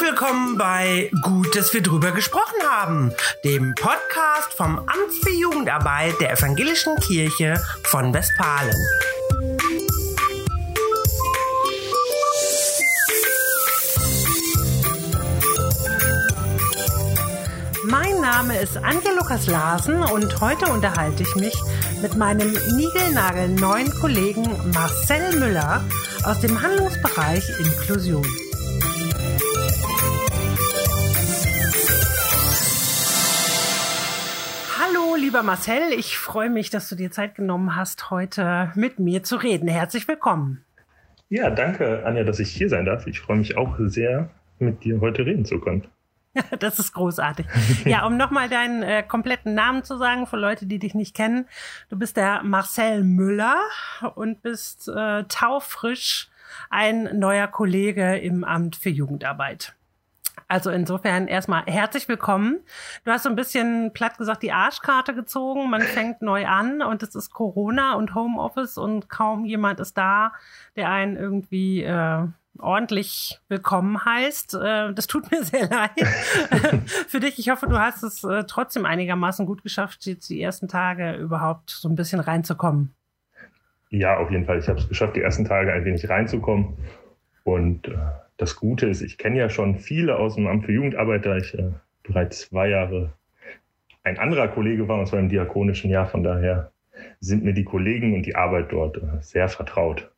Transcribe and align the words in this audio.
Willkommen 0.00 0.56
bei 0.56 1.10
Gut, 1.22 1.56
dass 1.56 1.74
wir 1.74 1.82
drüber 1.82 2.12
gesprochen 2.12 2.62
haben, 2.64 3.12
dem 3.42 3.74
Podcast 3.74 4.54
vom 4.56 4.78
Amt 4.78 5.12
für 5.22 5.32
Jugendarbeit 5.32 6.20
der 6.20 6.32
Evangelischen 6.32 6.94
Kirche 7.00 7.60
von 7.82 8.14
Westfalen. 8.14 8.76
Mein 17.84 18.20
Name 18.20 18.58
ist 18.60 18.76
Anja 18.76 19.10
Lukas 19.18 19.48
Larsen 19.48 20.02
und 20.04 20.40
heute 20.40 20.66
unterhalte 20.66 21.24
ich 21.24 21.34
mich 21.34 21.54
mit 22.02 22.14
meinem 22.14 22.52
niegelnagelneuen 22.76 23.90
Kollegen 24.00 24.46
Marcel 24.72 25.40
Müller 25.40 25.82
aus 26.24 26.38
dem 26.40 26.60
Handlungsbereich 26.62 27.48
Inklusion. 27.58 28.47
Lieber 35.28 35.42
Marcel, 35.42 35.92
ich 35.94 36.16
freue 36.16 36.48
mich, 36.48 36.70
dass 36.70 36.88
du 36.88 36.94
dir 36.94 37.10
Zeit 37.10 37.34
genommen 37.34 37.76
hast, 37.76 38.10
heute 38.10 38.72
mit 38.74 38.98
mir 38.98 39.22
zu 39.22 39.36
reden. 39.36 39.68
Herzlich 39.68 40.08
willkommen. 40.08 40.64
Ja, 41.28 41.50
danke, 41.50 42.02
Anja, 42.06 42.24
dass 42.24 42.38
ich 42.38 42.48
hier 42.48 42.70
sein 42.70 42.86
darf. 42.86 43.06
Ich 43.06 43.20
freue 43.20 43.36
mich 43.36 43.54
auch 43.54 43.76
sehr, 43.78 44.30
mit 44.58 44.84
dir 44.84 45.02
heute 45.02 45.26
reden 45.26 45.44
zu 45.44 45.60
können. 45.60 45.86
Das 46.60 46.78
ist 46.78 46.94
großartig. 46.94 47.44
Ja, 47.84 48.06
um 48.06 48.16
nochmal 48.16 48.48
deinen 48.48 48.82
äh, 48.82 49.02
kompletten 49.02 49.52
Namen 49.52 49.84
zu 49.84 49.98
sagen 49.98 50.26
für 50.26 50.38
Leute, 50.38 50.64
die 50.64 50.78
dich 50.78 50.94
nicht 50.94 51.14
kennen. 51.14 51.46
Du 51.90 51.98
bist 51.98 52.16
der 52.16 52.42
Marcel 52.42 53.04
Müller 53.04 53.58
und 54.14 54.40
bist 54.40 54.88
äh, 54.88 55.24
taufrisch 55.24 56.30
ein 56.70 57.18
neuer 57.18 57.48
Kollege 57.48 58.16
im 58.16 58.44
Amt 58.44 58.76
für 58.76 58.88
Jugendarbeit. 58.88 59.74
Also 60.48 60.70
insofern 60.70 61.28
erstmal 61.28 61.64
herzlich 61.66 62.08
willkommen. 62.08 62.60
Du 63.04 63.10
hast 63.10 63.24
so 63.24 63.28
ein 63.28 63.36
bisschen 63.36 63.92
platt 63.92 64.16
gesagt 64.16 64.42
die 64.42 64.50
Arschkarte 64.50 65.14
gezogen. 65.14 65.68
Man 65.68 65.82
fängt 65.82 66.22
neu 66.22 66.46
an 66.46 66.80
und 66.80 67.02
es 67.02 67.14
ist 67.14 67.30
Corona 67.30 67.94
und 67.96 68.14
Homeoffice 68.14 68.78
und 68.78 69.10
kaum 69.10 69.44
jemand 69.44 69.78
ist 69.78 69.98
da, 69.98 70.32
der 70.74 70.90
einen 70.90 71.16
irgendwie 71.16 71.82
äh, 71.82 72.26
ordentlich 72.58 73.38
willkommen 73.48 74.02
heißt. 74.02 74.54
Äh, 74.54 74.94
das 74.94 75.06
tut 75.06 75.30
mir 75.30 75.42
sehr 75.44 75.68
leid 75.68 75.90
für 77.08 77.20
dich. 77.20 77.38
Ich 77.38 77.50
hoffe, 77.50 77.66
du 77.66 77.78
hast 77.78 78.02
es 78.02 78.24
äh, 78.24 78.44
trotzdem 78.44 78.86
einigermaßen 78.86 79.44
gut 79.44 79.62
geschafft, 79.62 80.06
jetzt 80.06 80.30
die 80.30 80.40
ersten 80.40 80.66
Tage 80.66 81.12
überhaupt 81.16 81.68
so 81.68 81.90
ein 81.90 81.94
bisschen 81.94 82.20
reinzukommen. 82.20 82.94
Ja, 83.90 84.16
auf 84.16 84.30
jeden 84.30 84.46
Fall. 84.46 84.58
Ich 84.58 84.68
habe 84.68 84.78
es 84.78 84.88
geschafft, 84.88 85.14
die 85.14 85.20
ersten 85.20 85.44
Tage 85.44 85.74
ein 85.74 85.84
wenig 85.84 86.08
reinzukommen. 86.08 86.78
Und 87.44 87.88
äh, 87.88 87.98
das 88.38 88.56
Gute 88.56 88.86
ist, 88.86 89.02
ich 89.02 89.18
kenne 89.18 89.38
ja 89.38 89.50
schon 89.50 89.76
viele 89.76 90.16
aus 90.16 90.36
dem 90.36 90.46
Amt 90.46 90.64
für 90.64 90.72
Jugendarbeit, 90.72 91.26
da 91.26 91.36
ich 91.36 91.54
äh, 91.54 91.72
bereits 92.04 92.40
zwei 92.48 92.68
Jahre 92.68 93.12
ein 94.04 94.18
anderer 94.18 94.48
Kollege 94.48 94.88
war, 94.88 94.98
und 94.98 95.06
zwar 95.06 95.18
im 95.18 95.28
diakonischen 95.28 95.90
Jahr. 95.90 96.06
Von 96.06 96.22
daher 96.22 96.72
sind 97.20 97.44
mir 97.44 97.52
die 97.52 97.64
Kollegen 97.64 98.14
und 98.14 98.22
die 98.24 98.36
Arbeit 98.36 98.72
dort 98.72 98.96
äh, 98.96 99.20
sehr 99.20 99.48
vertraut. 99.48 100.10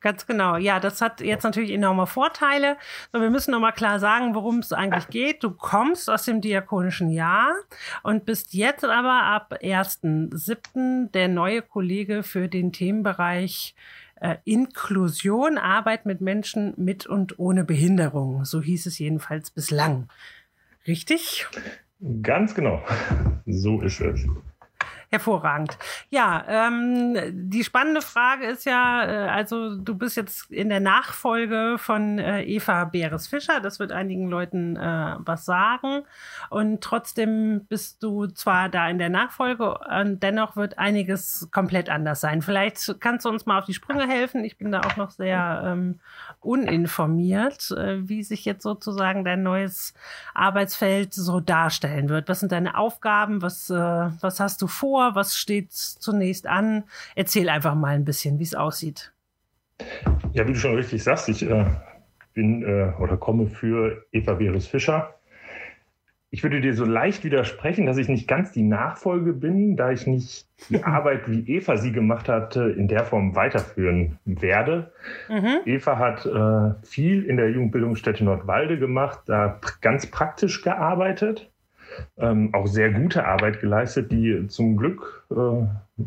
Ganz 0.00 0.26
genau. 0.26 0.56
Ja, 0.56 0.80
das 0.80 1.00
hat 1.00 1.20
jetzt 1.20 1.44
natürlich 1.44 1.70
enorme 1.70 2.08
Vorteile. 2.08 2.76
Wir 3.12 3.30
müssen 3.30 3.52
nochmal 3.52 3.72
klar 3.72 4.00
sagen, 4.00 4.34
worum 4.34 4.58
es 4.58 4.72
eigentlich 4.72 5.06
geht. 5.08 5.44
Du 5.44 5.52
kommst 5.52 6.10
aus 6.10 6.24
dem 6.24 6.40
diakonischen 6.40 7.08
Jahr 7.08 7.54
und 8.02 8.24
bist 8.24 8.52
jetzt 8.52 8.84
aber 8.84 9.22
ab 9.22 9.54
1.7. 9.62 11.12
der 11.12 11.28
neue 11.28 11.62
Kollege 11.62 12.24
für 12.24 12.48
den 12.48 12.72
Themenbereich 12.72 13.76
äh, 14.22 14.36
Inklusion, 14.44 15.58
Arbeit 15.58 16.06
mit 16.06 16.20
Menschen 16.20 16.74
mit 16.76 17.06
und 17.06 17.40
ohne 17.40 17.64
Behinderung. 17.64 18.44
So 18.44 18.62
hieß 18.62 18.86
es 18.86 18.98
jedenfalls 19.00 19.50
bislang. 19.50 20.08
Richtig? 20.86 21.46
Ganz 22.22 22.54
genau. 22.54 22.82
So 23.44 23.82
ist 23.82 24.00
es. 24.00 24.24
Hervorragend. 25.12 25.76
Ja, 26.08 26.42
ähm, 26.48 27.18
die 27.30 27.64
spannende 27.64 28.00
Frage 28.00 28.46
ist 28.46 28.64
ja, 28.64 29.04
äh, 29.04 29.28
also 29.28 29.76
du 29.76 29.94
bist 29.94 30.16
jetzt 30.16 30.50
in 30.50 30.70
der 30.70 30.80
Nachfolge 30.80 31.76
von 31.76 32.18
äh, 32.18 32.42
Eva 32.44 32.84
Beres-Fischer. 32.86 33.60
Das 33.60 33.78
wird 33.78 33.92
einigen 33.92 34.30
Leuten 34.30 34.76
äh, 34.76 35.16
was 35.18 35.44
sagen. 35.44 36.04
Und 36.48 36.80
trotzdem 36.80 37.66
bist 37.68 38.02
du 38.02 38.26
zwar 38.28 38.70
da 38.70 38.88
in 38.88 38.96
der 38.96 39.10
Nachfolge, 39.10 39.76
und 39.78 40.22
dennoch 40.22 40.56
wird 40.56 40.78
einiges 40.78 41.46
komplett 41.52 41.90
anders 41.90 42.22
sein. 42.22 42.40
Vielleicht 42.40 42.98
kannst 43.00 43.26
du 43.26 43.28
uns 43.28 43.44
mal 43.44 43.58
auf 43.58 43.66
die 43.66 43.74
Sprünge 43.74 44.08
helfen. 44.08 44.46
Ich 44.46 44.56
bin 44.56 44.72
da 44.72 44.80
auch 44.80 44.96
noch 44.96 45.10
sehr 45.10 45.62
ähm, 45.66 46.00
uninformiert, 46.40 47.70
äh, 47.72 48.08
wie 48.08 48.22
sich 48.22 48.46
jetzt 48.46 48.62
sozusagen 48.62 49.26
dein 49.26 49.42
neues 49.42 49.92
Arbeitsfeld 50.32 51.12
so 51.12 51.40
darstellen 51.40 52.08
wird. 52.08 52.30
Was 52.30 52.40
sind 52.40 52.50
deine 52.50 52.78
Aufgaben? 52.78 53.42
Was, 53.42 53.68
äh, 53.68 53.74
was 53.76 54.40
hast 54.40 54.62
du 54.62 54.66
vor? 54.66 55.01
Vor? 55.02 55.14
Was 55.14 55.36
steht 55.36 55.72
zunächst 55.72 56.46
an? 56.46 56.84
Erzähl 57.14 57.48
einfach 57.48 57.74
mal 57.74 57.94
ein 57.94 58.04
bisschen, 58.04 58.38
wie 58.38 58.44
es 58.44 58.54
aussieht. 58.54 59.12
Ja, 60.32 60.46
wie 60.46 60.52
du 60.52 60.58
schon 60.58 60.76
richtig 60.76 61.02
sagst, 61.02 61.28
ich 61.28 61.42
äh, 61.42 61.64
bin 62.34 62.62
äh, 62.62 62.92
oder 63.00 63.16
komme 63.16 63.46
für 63.46 64.04
Eva 64.12 64.36
Verus 64.36 64.66
Fischer. 64.66 65.14
Ich 66.34 66.42
würde 66.42 66.62
dir 66.62 66.74
so 66.74 66.86
leicht 66.86 67.24
widersprechen, 67.24 67.84
dass 67.84 67.98
ich 67.98 68.08
nicht 68.08 68.26
ganz 68.26 68.52
die 68.52 68.62
Nachfolge 68.62 69.34
bin, 69.34 69.76
da 69.76 69.90
ich 69.90 70.06
nicht 70.06 70.46
die 70.70 70.82
Arbeit, 70.84 71.28
wie 71.30 71.40
Eva 71.56 71.76
sie 71.76 71.92
gemacht 71.92 72.28
hat, 72.28 72.56
in 72.56 72.88
der 72.88 73.04
Form 73.04 73.36
weiterführen 73.36 74.18
werde. 74.24 74.92
Mhm. 75.28 75.58
Eva 75.66 75.98
hat 75.98 76.24
äh, 76.24 76.86
viel 76.86 77.24
in 77.24 77.36
der 77.36 77.50
Jugendbildungsstätte 77.50 78.24
Nordwalde 78.24 78.78
gemacht, 78.78 79.20
da 79.26 79.60
ganz 79.82 80.06
praktisch 80.06 80.62
gearbeitet 80.62 81.51
ähm, 82.18 82.52
auch 82.54 82.66
sehr 82.66 82.90
gute 82.90 83.26
Arbeit 83.26 83.60
geleistet, 83.60 84.12
die 84.12 84.46
zum 84.48 84.76
Glück 84.76 85.26
äh, 85.30 85.34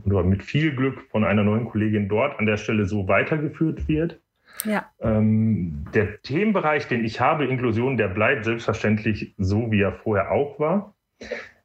oder 0.08 0.24
mit 0.24 0.44
viel 0.44 0.76
Glück 0.76 1.02
von 1.12 1.24
einer 1.24 1.44
neuen 1.44 1.66
Kollegin 1.66 2.10
dort 2.10 2.40
an 2.40 2.46
der 2.46 2.58
Stelle 2.58 2.86
so 2.86 3.08
weitergeführt 3.08 3.88
wird. 3.88 4.20
Ja. 4.64 4.90
Ähm, 5.02 5.86
der 5.94 6.22
Themenbereich, 6.22 6.88
den 6.88 7.04
ich 7.04 7.20
habe, 7.20 7.46
Inklusion, 7.46 7.98
der 7.98 8.08
bleibt 8.08 8.46
selbstverständlich 8.46 9.34
so, 9.38 9.72
wie 9.72 9.82
er 9.82 9.94
vorher 9.94 10.32
auch 10.32 10.60
war. 10.60 10.94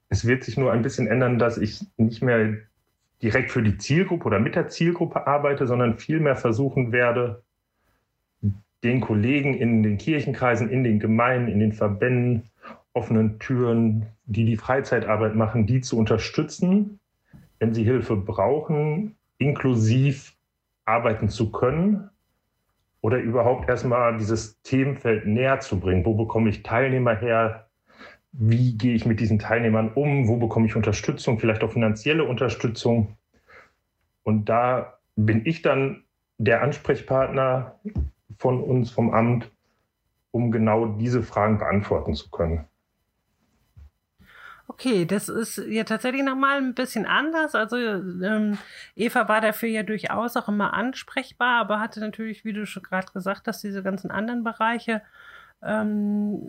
Es 0.08 0.26
wird 0.26 0.42
sich 0.42 0.56
nur 0.56 0.72
ein 0.72 0.82
bisschen 0.82 1.06
ändern, 1.06 1.38
dass 1.38 1.56
ich 1.56 1.86
nicht 1.96 2.22
mehr 2.22 2.56
direkt 3.22 3.50
für 3.50 3.62
die 3.62 3.78
Zielgruppe 3.78 4.26
oder 4.26 4.40
mit 4.40 4.56
der 4.56 4.68
Zielgruppe 4.68 5.26
arbeite, 5.26 5.66
sondern 5.66 5.98
vielmehr 5.98 6.36
versuchen 6.36 6.90
werde, 6.90 7.42
den 8.82 9.00
Kollegen 9.00 9.54
in 9.54 9.82
den 9.82 9.98
Kirchenkreisen, 9.98 10.70
in 10.70 10.84
den 10.84 10.98
Gemeinden, 10.98 11.48
in 11.48 11.60
den 11.60 11.72
Verbänden 11.72 12.50
offenen 12.92 13.38
Türen, 13.38 14.06
die 14.24 14.44
die 14.44 14.56
Freizeitarbeit 14.56 15.34
machen, 15.34 15.66
die 15.66 15.80
zu 15.80 15.98
unterstützen, 15.98 16.98
wenn 17.58 17.74
sie 17.74 17.84
Hilfe 17.84 18.16
brauchen, 18.16 19.16
inklusiv 19.38 20.36
arbeiten 20.84 21.28
zu 21.28 21.52
können 21.52 22.10
oder 23.00 23.18
überhaupt 23.18 23.68
erstmal 23.68 24.16
dieses 24.16 24.60
Themenfeld 24.62 25.26
näher 25.26 25.60
zu 25.60 25.78
bringen. 25.78 26.04
Wo 26.04 26.14
bekomme 26.14 26.50
ich 26.50 26.62
Teilnehmer 26.62 27.14
her? 27.14 27.68
Wie 28.32 28.76
gehe 28.76 28.94
ich 28.94 29.06
mit 29.06 29.20
diesen 29.20 29.38
Teilnehmern 29.38 29.92
um? 29.92 30.28
Wo 30.28 30.36
bekomme 30.36 30.66
ich 30.66 30.76
Unterstützung, 30.76 31.38
vielleicht 31.38 31.62
auch 31.64 31.72
finanzielle 31.72 32.24
Unterstützung? 32.24 33.16
Und 34.22 34.48
da 34.48 34.98
bin 35.16 35.46
ich 35.46 35.62
dann 35.62 36.04
der 36.38 36.62
Ansprechpartner 36.62 37.78
von 38.38 38.62
uns 38.62 38.90
vom 38.90 39.12
Amt, 39.12 39.50
um 40.30 40.50
genau 40.50 40.86
diese 40.86 41.22
Fragen 41.22 41.58
beantworten 41.58 42.14
zu 42.14 42.30
können. 42.30 42.66
Okay, 44.80 45.04
das 45.04 45.28
ist 45.28 45.58
ja 45.58 45.84
tatsächlich 45.84 46.22
nochmal 46.22 46.56
ein 46.56 46.72
bisschen 46.72 47.04
anders. 47.04 47.54
Also 47.54 47.76
ähm, 47.76 48.56
Eva 48.96 49.28
war 49.28 49.42
dafür 49.42 49.68
ja 49.68 49.82
durchaus 49.82 50.38
auch 50.38 50.48
immer 50.48 50.72
ansprechbar, 50.72 51.60
aber 51.60 51.80
hatte 51.80 52.00
natürlich, 52.00 52.46
wie 52.46 52.54
du 52.54 52.64
schon 52.64 52.82
gerade 52.82 53.12
gesagt 53.12 53.46
hast, 53.46 53.62
diese 53.62 53.82
ganzen 53.82 54.10
anderen 54.10 54.42
Bereiche 54.42 55.02
ähm, 55.62 56.40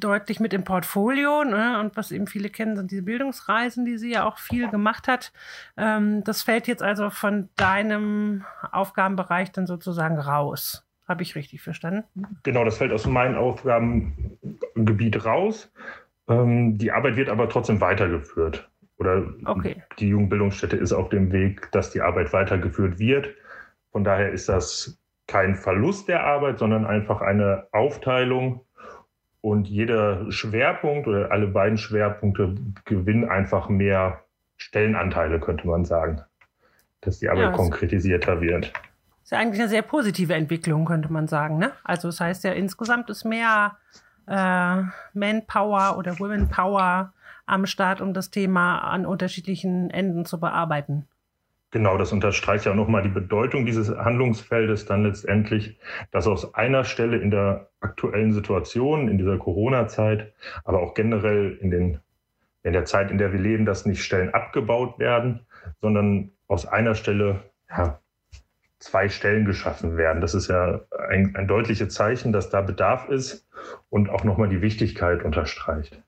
deutlich 0.00 0.40
mit 0.40 0.54
im 0.54 0.64
Portfolio. 0.64 1.44
Ne? 1.44 1.78
Und 1.78 1.98
was 1.98 2.12
eben 2.12 2.26
viele 2.26 2.48
kennen, 2.48 2.76
sind 2.76 2.90
diese 2.90 3.02
Bildungsreisen, 3.02 3.84
die 3.84 3.98
sie 3.98 4.12
ja 4.12 4.24
auch 4.24 4.38
viel 4.38 4.70
gemacht 4.70 5.06
hat. 5.06 5.34
Ähm, 5.76 6.24
das 6.24 6.40
fällt 6.40 6.68
jetzt 6.68 6.82
also 6.82 7.10
von 7.10 7.50
deinem 7.56 8.46
Aufgabenbereich 8.72 9.52
dann 9.52 9.66
sozusagen 9.66 10.18
raus. 10.18 10.86
Habe 11.06 11.22
ich 11.22 11.34
richtig 11.34 11.60
verstanden? 11.60 12.04
Genau, 12.42 12.64
das 12.64 12.78
fällt 12.78 12.92
aus 12.92 13.06
meinem 13.06 13.36
Aufgabengebiet 13.36 15.26
raus. 15.26 15.70
Ähm, 16.28 16.78
die 16.78 16.92
Arbeit 16.92 17.16
wird 17.16 17.28
aber 17.28 17.48
trotzdem 17.48 17.80
weitergeführt. 17.80 18.68
Oder 18.98 19.26
okay. 19.44 19.82
die 19.98 20.08
Jugendbildungsstätte 20.08 20.76
ist 20.76 20.92
auf 20.92 21.10
dem 21.10 21.30
Weg, 21.30 21.70
dass 21.72 21.90
die 21.90 22.00
Arbeit 22.00 22.32
weitergeführt 22.32 22.98
wird. 22.98 23.28
Von 23.92 24.04
daher 24.04 24.32
ist 24.32 24.48
das 24.48 24.98
kein 25.26 25.54
Verlust 25.54 26.08
der 26.08 26.24
Arbeit, 26.24 26.58
sondern 26.58 26.86
einfach 26.86 27.20
eine 27.20 27.66
Aufteilung. 27.72 28.64
Und 29.40 29.68
jeder 29.68 30.30
Schwerpunkt 30.32 31.06
oder 31.06 31.30
alle 31.30 31.46
beiden 31.46 31.78
Schwerpunkte 31.78 32.54
gewinnen 32.84 33.28
einfach 33.28 33.68
mehr 33.68 34.24
Stellenanteile, 34.56 35.38
könnte 35.40 35.66
man 35.68 35.84
sagen, 35.84 36.22
dass 37.02 37.18
die 37.18 37.28
Arbeit 37.28 37.44
ja, 37.44 37.52
konkretisierter 37.52 38.40
wird. 38.40 38.72
ist 39.22 39.32
ja 39.32 39.38
eigentlich 39.38 39.60
eine 39.60 39.68
sehr 39.68 39.82
positive 39.82 40.34
Entwicklung, 40.34 40.86
könnte 40.86 41.12
man 41.12 41.28
sagen. 41.28 41.58
Ne? 41.58 41.72
Also 41.84 42.08
das 42.08 42.18
heißt 42.18 42.44
ja, 42.44 42.52
insgesamt 42.52 43.10
ist 43.10 43.24
mehr 43.24 43.76
äh, 44.26 44.82
Manpower 45.14 45.96
oder 45.98 46.18
Womenpower 46.18 47.12
am 47.46 47.66
Start, 47.66 48.00
um 48.00 48.12
das 48.12 48.30
Thema 48.30 48.78
an 48.78 49.06
unterschiedlichen 49.06 49.90
Enden 49.90 50.24
zu 50.24 50.40
bearbeiten. 50.40 51.06
Genau, 51.72 51.98
das 51.98 52.12
unterstreicht 52.12 52.64
ja 52.64 52.74
nochmal 52.74 53.02
die 53.02 53.08
Bedeutung 53.08 53.66
dieses 53.66 53.90
Handlungsfeldes 53.90 54.86
dann 54.86 55.02
letztendlich, 55.02 55.78
dass 56.10 56.26
aus 56.26 56.54
einer 56.54 56.84
Stelle 56.84 57.18
in 57.18 57.30
der 57.30 57.68
aktuellen 57.80 58.32
Situation, 58.32 59.08
in 59.08 59.18
dieser 59.18 59.36
Corona-Zeit, 59.36 60.32
aber 60.64 60.80
auch 60.80 60.94
generell 60.94 61.58
in, 61.60 61.70
den, 61.70 62.00
in 62.62 62.72
der 62.72 62.84
Zeit, 62.84 63.10
in 63.10 63.18
der 63.18 63.32
wir 63.32 63.40
leben, 63.40 63.66
dass 63.66 63.84
nicht 63.84 64.02
Stellen 64.02 64.32
abgebaut 64.32 64.98
werden, 64.98 65.40
sondern 65.80 66.30
aus 66.46 66.66
einer 66.66 66.94
Stelle 66.94 67.42
ja, 67.68 68.00
zwei 68.78 69.08
Stellen 69.08 69.44
geschaffen 69.44 69.96
werden. 69.96 70.20
Das 70.20 70.34
ist 70.34 70.48
ja 70.48 70.80
ein, 71.08 71.34
ein 71.36 71.48
deutliches 71.48 71.92
Zeichen, 71.92 72.32
dass 72.32 72.48
da 72.48 72.60
Bedarf 72.60 73.08
ist 73.08 73.45
und 73.90 74.10
auch 74.10 74.24
nochmal 74.24 74.48
die 74.48 74.62
Wichtigkeit 74.62 75.24
unterstreicht. 75.24 76.02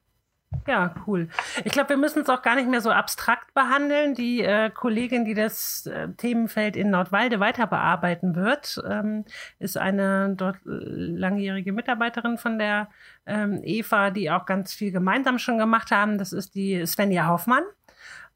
Ja, 0.67 0.95
cool. 1.07 1.29
Ich 1.65 1.73
glaube, 1.73 1.91
wir 1.91 1.97
müssen 1.99 2.23
es 2.23 2.29
auch 2.29 2.41
gar 2.41 2.55
nicht 2.55 2.69
mehr 2.69 2.81
so 2.81 2.91
abstrakt 2.91 3.53
behandeln. 3.53 4.15
Die 4.15 4.43
äh, 4.43 4.71
Kollegin, 4.71 5.25
die 5.25 5.35
das 5.35 5.87
äh, 5.87 6.09
Themenfeld 6.17 6.75
in 6.75 6.91
Nordwalde 6.91 7.39
weiter 7.39 7.67
bearbeiten 7.67 8.35
wird, 8.35 8.83
ähm, 8.89 9.25
ist 9.59 9.77
eine 9.77 10.35
dort 10.37 10.57
äh, 10.67 10.71
langjährige 10.71 11.73
Mitarbeiterin 11.73 12.39
von 12.39 12.59
der 12.59 12.89
ähm, 13.27 13.61
EVA, 13.63 14.11
die 14.11 14.31
auch 14.31 14.47
ganz 14.47 14.73
viel 14.73 14.91
gemeinsam 14.91 15.39
schon 15.39 15.59
gemacht 15.59 15.91
haben. 15.91 16.17
Das 16.17 16.33
ist 16.33 16.55
die 16.55 16.85
Svenja 16.87 17.29
Hoffmann. 17.29 17.65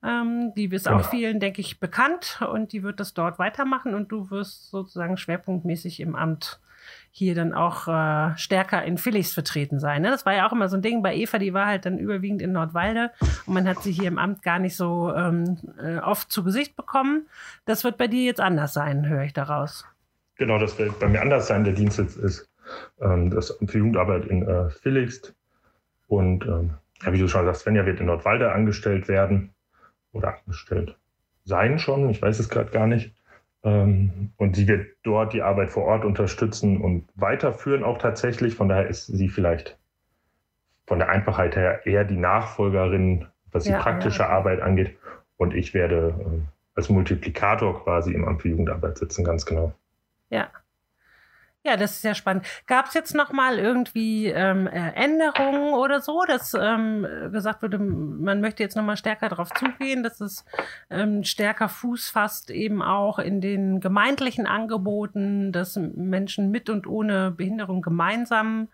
Ähm, 0.02 0.52
die 0.54 0.66
ist 0.66 0.86
genau. 0.86 0.98
auch 0.98 1.08
vielen, 1.08 1.40
denke 1.40 1.60
ich, 1.60 1.80
bekannt 1.80 2.40
und 2.52 2.72
die 2.72 2.82
wird 2.82 3.00
das 3.00 3.14
dort 3.14 3.38
weitermachen 3.38 3.94
und 3.94 4.10
du 4.10 4.30
wirst 4.30 4.70
sozusagen 4.70 5.16
schwerpunktmäßig 5.16 6.00
im 6.00 6.14
Amt 6.14 6.60
hier 7.14 7.34
dann 7.34 7.52
auch 7.52 7.88
äh, 7.88 8.36
stärker 8.38 8.82
in 8.84 8.96
Felix 8.96 9.32
vertreten 9.32 9.78
sein. 9.78 10.00
Ne? 10.00 10.08
Das 10.08 10.24
war 10.24 10.32
ja 10.32 10.48
auch 10.48 10.52
immer 10.52 10.70
so 10.70 10.78
ein 10.78 10.82
Ding 10.82 11.02
bei 11.02 11.14
Eva, 11.14 11.38
die 11.38 11.52
war 11.52 11.66
halt 11.66 11.84
dann 11.84 11.98
überwiegend 11.98 12.40
in 12.40 12.52
Nordwalde 12.52 13.10
und 13.46 13.52
man 13.52 13.68
hat 13.68 13.82
sie 13.82 13.92
hier 13.92 14.08
im 14.08 14.18
Amt 14.18 14.42
gar 14.42 14.58
nicht 14.58 14.74
so 14.76 15.12
ähm, 15.14 15.58
äh, 15.78 15.98
oft 15.98 16.32
zu 16.32 16.42
Gesicht 16.42 16.74
bekommen. 16.74 17.26
Das 17.66 17.84
wird 17.84 17.98
bei 17.98 18.08
dir 18.08 18.24
jetzt 18.24 18.40
anders 18.40 18.72
sein, 18.72 19.06
höre 19.06 19.24
ich 19.24 19.34
daraus. 19.34 19.84
Genau, 20.36 20.58
das 20.58 20.78
wird 20.78 20.98
bei 20.98 21.06
mir 21.06 21.20
anders 21.20 21.48
sein. 21.48 21.64
Der 21.64 21.74
Dienstsitz 21.74 22.16
ist 22.16 22.48
ähm, 23.02 23.28
das 23.28 23.60
Amt 23.60 23.70
für 23.70 23.78
Jugendarbeit 23.78 24.24
in 24.24 24.48
äh, 24.48 24.70
Felix 24.70 25.34
und 26.08 26.46
ähm, 26.46 26.70
ja, 27.02 27.12
wie 27.12 27.18
du 27.18 27.28
schon 27.28 27.44
sagst, 27.44 27.62
Svenja 27.62 27.84
wird 27.84 28.00
in 28.00 28.06
Nordwalde 28.06 28.52
angestellt 28.52 29.08
werden 29.08 29.50
oder 30.12 30.38
angestellt 30.38 30.96
sein 31.44 31.78
schon, 31.78 32.08
ich 32.08 32.22
weiß 32.22 32.38
es 32.38 32.48
gerade 32.48 32.70
gar 32.70 32.86
nicht. 32.86 33.14
Ähm, 33.64 34.32
und 34.36 34.56
sie 34.56 34.66
wird 34.66 34.88
dort 35.02 35.32
die 35.32 35.42
Arbeit 35.42 35.70
vor 35.70 35.84
Ort 35.84 36.04
unterstützen 36.04 36.80
und 36.80 37.08
weiterführen 37.14 37.84
auch 37.84 37.98
tatsächlich. 37.98 38.54
Von 38.54 38.68
daher 38.68 38.88
ist 38.88 39.06
sie 39.06 39.28
vielleicht 39.28 39.78
von 40.86 40.98
der 40.98 41.08
Einfachheit 41.08 41.54
her 41.56 41.86
eher 41.86 42.04
die 42.04 42.16
Nachfolgerin, 42.16 43.26
was 43.52 43.64
die 43.64 43.70
ja, 43.70 43.80
praktische 43.80 44.22
ja. 44.22 44.28
Arbeit 44.28 44.60
angeht. 44.60 44.96
Und 45.36 45.54
ich 45.54 45.74
werde 45.74 46.14
ähm, 46.18 46.48
als 46.74 46.88
Multiplikator 46.88 47.82
quasi 47.84 48.12
im 48.12 48.26
Amt 48.26 48.42
für 48.42 48.48
Jugendarbeit 48.48 48.98
sitzen, 48.98 49.24
ganz 49.24 49.46
genau. 49.46 49.72
Ja, 50.30 50.50
ja, 51.64 51.76
das 51.76 51.92
ist 51.92 52.04
ja 52.04 52.14
spannend. 52.14 52.44
Gab 52.66 52.88
es 52.88 52.94
jetzt 52.94 53.14
noch 53.14 53.32
mal 53.32 53.58
irgendwie 53.58 54.26
ähm, 54.26 54.66
Änderungen 54.66 55.74
oder 55.74 56.00
so, 56.00 56.22
dass 56.26 56.54
ähm, 56.54 57.06
gesagt 57.30 57.62
wurde, 57.62 57.78
man 57.78 58.40
möchte 58.40 58.64
jetzt 58.64 58.76
noch 58.76 58.82
mal 58.82 58.96
stärker 58.96 59.28
darauf 59.28 59.50
zugehen, 59.50 60.02
dass 60.02 60.20
es 60.20 60.44
ähm, 60.90 61.22
stärker 61.22 61.68
Fuß 61.68 62.08
fasst 62.10 62.50
eben 62.50 62.82
auch 62.82 63.20
in 63.20 63.40
den 63.40 63.78
gemeindlichen 63.78 64.46
Angeboten, 64.46 65.52
dass 65.52 65.76
Menschen 65.76 66.50
mit 66.50 66.68
und 66.68 66.88
ohne 66.88 67.30
Behinderung 67.30 67.80
gemeinsam 67.80 68.68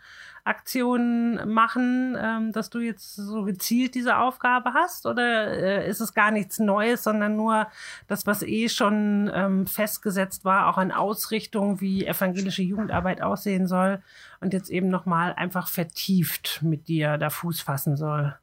Aktionen 0.49 1.53
machen, 1.53 2.17
ähm, 2.19 2.53
dass 2.53 2.71
du 2.71 2.81
jetzt 2.81 3.15
so 3.15 3.45
gezielt 3.45 3.95
diese 3.95 4.19
Aufgabe 4.19 4.73
hast? 4.75 5.07
Oder 5.07 5.49
äh, 5.53 5.89
ist 5.89 6.01
es 6.01 6.15
gar 6.15 6.31
nichts 6.31 6.59
Neues, 6.59 7.05
sondern 7.05 7.37
nur 7.37 7.69
das, 8.07 8.27
was 8.27 8.43
eh 8.43 8.69
schon 8.69 9.31
ähm, 9.33 9.67
festgesetzt 9.67 10.45
war, 10.45 10.69
auch 10.69 10.79
an 10.79 10.91
Ausrichtung, 10.91 11.81
wie 11.81 12.07
evangelische 12.07 12.63
Jugendarbeit 12.63 13.23
aussehen 13.23 13.67
soll 13.67 14.03
und 14.41 14.53
jetzt 14.53 14.71
eben 14.71 14.89
nochmal 14.89 15.35
einfach 15.35 15.69
vertieft 15.69 16.63
mit 16.63 16.89
dir 16.89 17.19
da 17.19 17.31
Fuß 17.31 17.61
fassen 17.61 17.97
soll? 17.97 18.35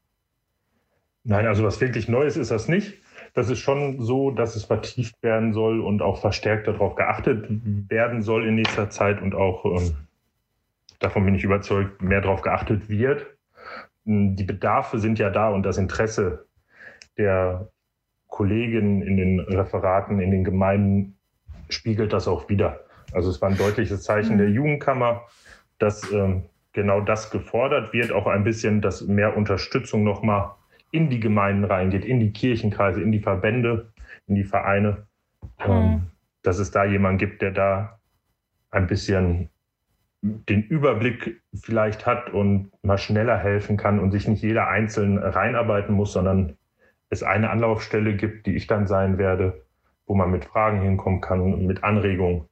Nein, 1.23 1.47
also 1.47 1.63
was 1.63 1.81
wirklich 1.81 2.07
Neues 2.07 2.37
ist 2.37 2.51
das 2.51 2.67
nicht. 2.67 2.93
Das 3.33 3.49
ist 3.49 3.59
schon 3.59 4.01
so, 4.01 4.31
dass 4.31 4.55
es 4.55 4.63
vertieft 4.63 5.21
werden 5.21 5.53
soll 5.53 5.81
und 5.81 6.01
auch 6.01 6.21
verstärkt 6.21 6.67
darauf 6.67 6.95
geachtet 6.95 7.47
werden 7.89 8.21
soll 8.21 8.45
in 8.47 8.55
nächster 8.55 8.89
Zeit 8.89 9.21
und 9.21 9.35
auch 9.35 9.65
ähm, 9.65 9.95
davon 11.00 11.25
bin 11.25 11.36
ich 11.36 11.44
überzeugt, 11.44 12.01
mehr 12.01 12.21
darauf 12.21 12.42
geachtet 12.42 12.89
wird. 12.89 13.25
Die 14.06 14.44
Bedarfe 14.44 15.00
sind 15.00 15.19
ja 15.19 15.30
da 15.30 15.50
und 15.50 15.63
das 15.63 15.77
Interesse 15.77 16.47
der 17.18 17.69
Kolleginnen 18.27 19.01
in 19.01 19.18
den 19.18 19.39
Referaten, 19.39 20.19
in 20.19 20.31
den 20.31 20.44
Gemeinden 20.44 21.18
spiegelt 21.69 22.13
das 22.13 22.27
auch 22.27 22.50
wieder. 22.50 22.81
Also 23.13 23.30
es 23.30 23.42
war 23.42 23.50
ein 23.50 23.57
deutliches 23.57 24.03
Zeichen 24.03 24.38
der 24.38 24.50
mhm. 24.50 24.56
Jugendkammer, 24.56 25.24
dass 25.80 26.12
ähm, 26.12 26.44
genau 26.74 27.01
das 27.01 27.31
gefordert 27.31 27.94
wird, 27.94 28.12
auch 28.12 28.27
ein 28.27 28.44
bisschen, 28.44 28.81
dass 28.81 29.01
mehr 29.01 29.38
Unterstützung 29.38 30.03
nochmal 30.03 30.51
in 30.91 31.09
die 31.09 31.19
Gemeinden 31.19 31.63
reingeht, 31.63 32.06
in 32.06 32.19
die 32.19 32.31
Kirchenkreise, 32.31 33.01
in 33.01 33.12
die 33.12 33.19
Verbände, 33.19 33.91
in 34.27 34.36
die 34.36 34.44
Vereine, 34.44 35.07
ähm, 35.59 35.71
mhm. 35.71 36.01
dass 36.44 36.59
es 36.59 36.71
da 36.71 36.86
jemanden 36.86 37.18
gibt, 37.18 37.41
der 37.41 37.51
da 37.51 38.00
ein 38.71 38.88
bisschen 38.88 39.50
den 40.25 40.63
Überblick 40.63 41.42
vielleicht 41.54 42.06
hat 42.06 42.31
und 42.31 42.72
mal 42.83 42.98
schneller 42.98 43.38
helfen 43.38 43.77
kann 43.77 44.00
und 44.00 44.12
sich 44.12 44.27
nicht 44.27 44.42
jeder 44.42 44.68
einzeln 44.68 45.18
reinarbeiten 45.18 45.94
muss, 45.94 46.13
sondern 46.13 46.57
es 47.10 47.22
eine 47.22 47.51
Anlaufstelle 47.51 48.16
gibt, 48.16 48.48
die 48.48 48.56
ich 48.56 48.66
dann 48.66 48.88
sein 48.88 49.18
werde, 49.18 49.63
wo 50.07 50.16
man 50.16 50.31
mit 50.31 50.45
Fragen 50.45 50.81
hinkommen 50.81 51.22
kann, 51.22 51.66
mit 51.68 51.83
Anregungen, 51.83 52.45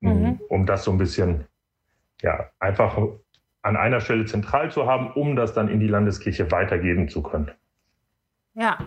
mhm. 0.00 0.40
um 0.48 0.66
das 0.66 0.84
so 0.84 0.90
ein 0.90 0.98
bisschen, 0.98 1.46
ja, 2.22 2.50
einfach 2.58 2.98
an 3.62 3.76
einer 3.76 4.00
Stelle 4.00 4.24
zentral 4.24 4.70
zu 4.70 4.86
haben, 4.86 5.12
um 5.12 5.36
das 5.36 5.54
dann 5.54 5.68
in 5.68 5.80
die 5.80 5.88
Landeskirche 5.88 6.50
weitergeben 6.50 7.08
zu 7.08 7.22
können. 7.22 7.50
Ja. 8.54 8.78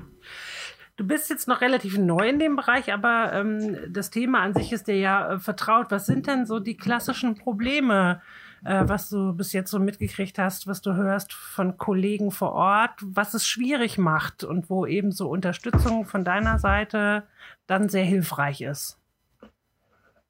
Du 1.00 1.08
bist 1.08 1.30
jetzt 1.30 1.48
noch 1.48 1.62
relativ 1.62 1.98
neu 1.98 2.28
in 2.28 2.40
dem 2.40 2.58
Bereich, 2.58 2.92
aber 2.92 3.32
ähm, 3.32 3.78
das 3.88 4.10
Thema 4.10 4.42
an 4.42 4.54
sich 4.54 4.74
ist 4.74 4.90
dir 4.90 5.00
ja 5.00 5.36
äh, 5.36 5.40
vertraut. 5.40 5.92
Was 5.92 6.06
sind 6.06 6.28
denn 6.28 6.46
so 6.46 6.60
die 6.60 6.76
klassischen 6.76 7.36
Probleme, 7.36 8.22
äh, 8.66 8.84
was 8.86 9.10
du 9.10 9.32
bis 9.32 9.54
jetzt 9.54 9.72
so 9.72 9.80
mitgekriegt 9.80 10.38
hast, 10.38 10.68
was 10.68 10.82
du 10.82 10.96
hörst 10.96 11.32
von 11.32 11.78
Kollegen 11.78 12.32
vor 12.32 12.52
Ort, 12.52 12.92
was 13.02 13.34
es 13.34 13.48
schwierig 13.48 13.98
macht 13.98 14.44
und 14.44 14.70
wo 14.70 14.86
eben 14.86 15.14
so 15.14 15.30
Unterstützung 15.30 16.04
von 16.04 16.26
deiner 16.26 16.60
Seite 16.60 17.24
dann 17.66 17.88
sehr 17.88 18.04
hilfreich 18.04 18.60
ist? 18.60 19.00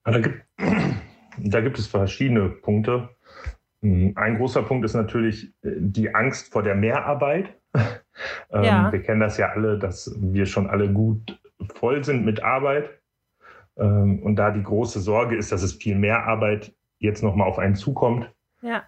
Da 0.04 0.20
gibt, 0.20 0.46
da 1.40 1.62
gibt 1.62 1.80
es 1.80 1.88
verschiedene 1.88 2.48
Punkte. 2.48 3.10
Hm, 3.82 4.14
ein 4.16 4.38
großer 4.38 4.62
Punkt 4.62 4.86
ist 4.86 4.94
natürlich 4.94 5.52
äh, 5.64 5.72
die 5.80 6.14
Angst 6.14 6.54
vor 6.54 6.62
der 6.62 6.76
Mehrarbeit. 6.76 7.56
Ähm, 8.52 8.64
ja. 8.64 8.92
Wir 8.92 9.02
kennen 9.02 9.20
das 9.20 9.38
ja 9.38 9.50
alle, 9.50 9.78
dass 9.78 10.16
wir 10.20 10.46
schon 10.46 10.70
alle 10.70 10.92
gut 10.92 11.40
voll 11.76 12.04
sind 12.04 12.26
mit 12.26 12.44
Arbeit. 12.44 12.90
Ähm, 13.78 14.22
und 14.24 14.36
da 14.36 14.52
die 14.52 14.64
große 14.64 15.00
Sorge 15.00 15.36
ist, 15.36 15.52
dass 15.52 15.64
es 15.64 15.74
viel 15.74 15.96
mehr 15.96 16.26
Arbeit 16.26 16.74
jetzt 17.00 17.24
nochmal 17.24 17.48
auf 17.48 17.60
einen 17.60 17.76
zukommt. 17.76 18.30
Ja. 18.62 18.84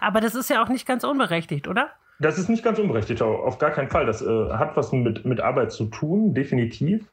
Aber 0.00 0.20
das 0.20 0.34
ist 0.34 0.48
ja 0.48 0.62
auch 0.62 0.68
nicht 0.68 0.86
ganz 0.86 1.04
unberechtigt, 1.04 1.68
oder? 1.68 1.90
Das 2.20 2.38
ist 2.38 2.48
nicht 2.48 2.62
ganz 2.62 2.78
unberechtigt, 2.78 3.20
auf 3.20 3.58
gar 3.58 3.70
keinen 3.70 3.88
Fall. 3.88 4.06
Das 4.06 4.22
äh, 4.22 4.50
hat 4.52 4.76
was 4.76 4.92
mit, 4.92 5.24
mit 5.24 5.40
Arbeit 5.40 5.72
zu 5.72 5.86
tun, 5.86 6.34
definitiv. 6.34 7.04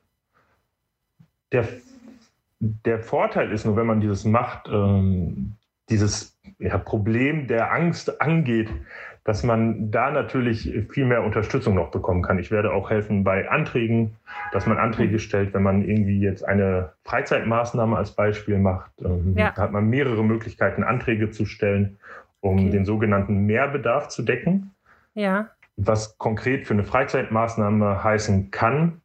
Der, 1.51 1.68
der 2.60 3.00
Vorteil 3.00 3.51
ist 3.51 3.65
nur, 3.65 3.75
wenn 3.75 3.88
man 3.88 4.01
dieses 4.01 4.24
macht, 4.24 4.68
ähm, 4.68 5.53
dieses 5.89 6.38
ja, 6.60 6.77
Problem 6.77 7.48
der 7.48 7.74
Angst 7.74 8.22
angeht, 8.22 8.70
dass 9.24 9.44
man 9.44 9.92
da 9.92 10.12
natürlich 10.12 10.74
viel 10.92 11.06
mehr 11.06 11.24
Unterstützung 11.24 11.76
noch 11.76 11.92
bekommen 11.92 12.22
kann. 12.22 12.40
Ich 12.40 12.52
werde 12.52 12.72
auch 12.72 12.90
helfen 12.90 13.24
bei 13.24 13.50
Anträgen, 13.50 14.16
dass 14.54 14.66
man 14.66 14.78
Anträge 14.78 15.14
mhm. 15.14 15.20
stellt, 15.20 15.54
wenn 15.54 15.64
man 15.64 15.84
irgendwie 15.88 16.20
jetzt 16.20 16.44
eine 16.44 16.94
Freizeitmaßnahme 17.04 17.98
als 17.98 18.12
Beispiel 18.12 18.60
macht. 18.60 18.92
Ähm, 19.04 19.36
ja. 19.38 19.52
Da 19.56 19.64
hat 19.64 19.72
man 19.72 19.88
mehrere 19.90 20.24
Möglichkeiten, 20.24 20.84
Anträge 20.84 21.32
zu 21.32 21.46
stellen, 21.46 21.98
um 22.40 22.60
okay. 22.60 22.70
den 22.70 22.86
sogenannten 22.86 23.46
Mehrbedarf 23.46 24.08
zu 24.08 24.24
decken. 24.24 24.72
Ja. 25.14 25.50
Was 25.76 26.18
konkret 26.18 26.68
für 26.68 26.74
eine 26.74 26.84
Freizeitmaßnahme 26.84 28.04
heißen 28.04 28.52
kann, 28.52 29.02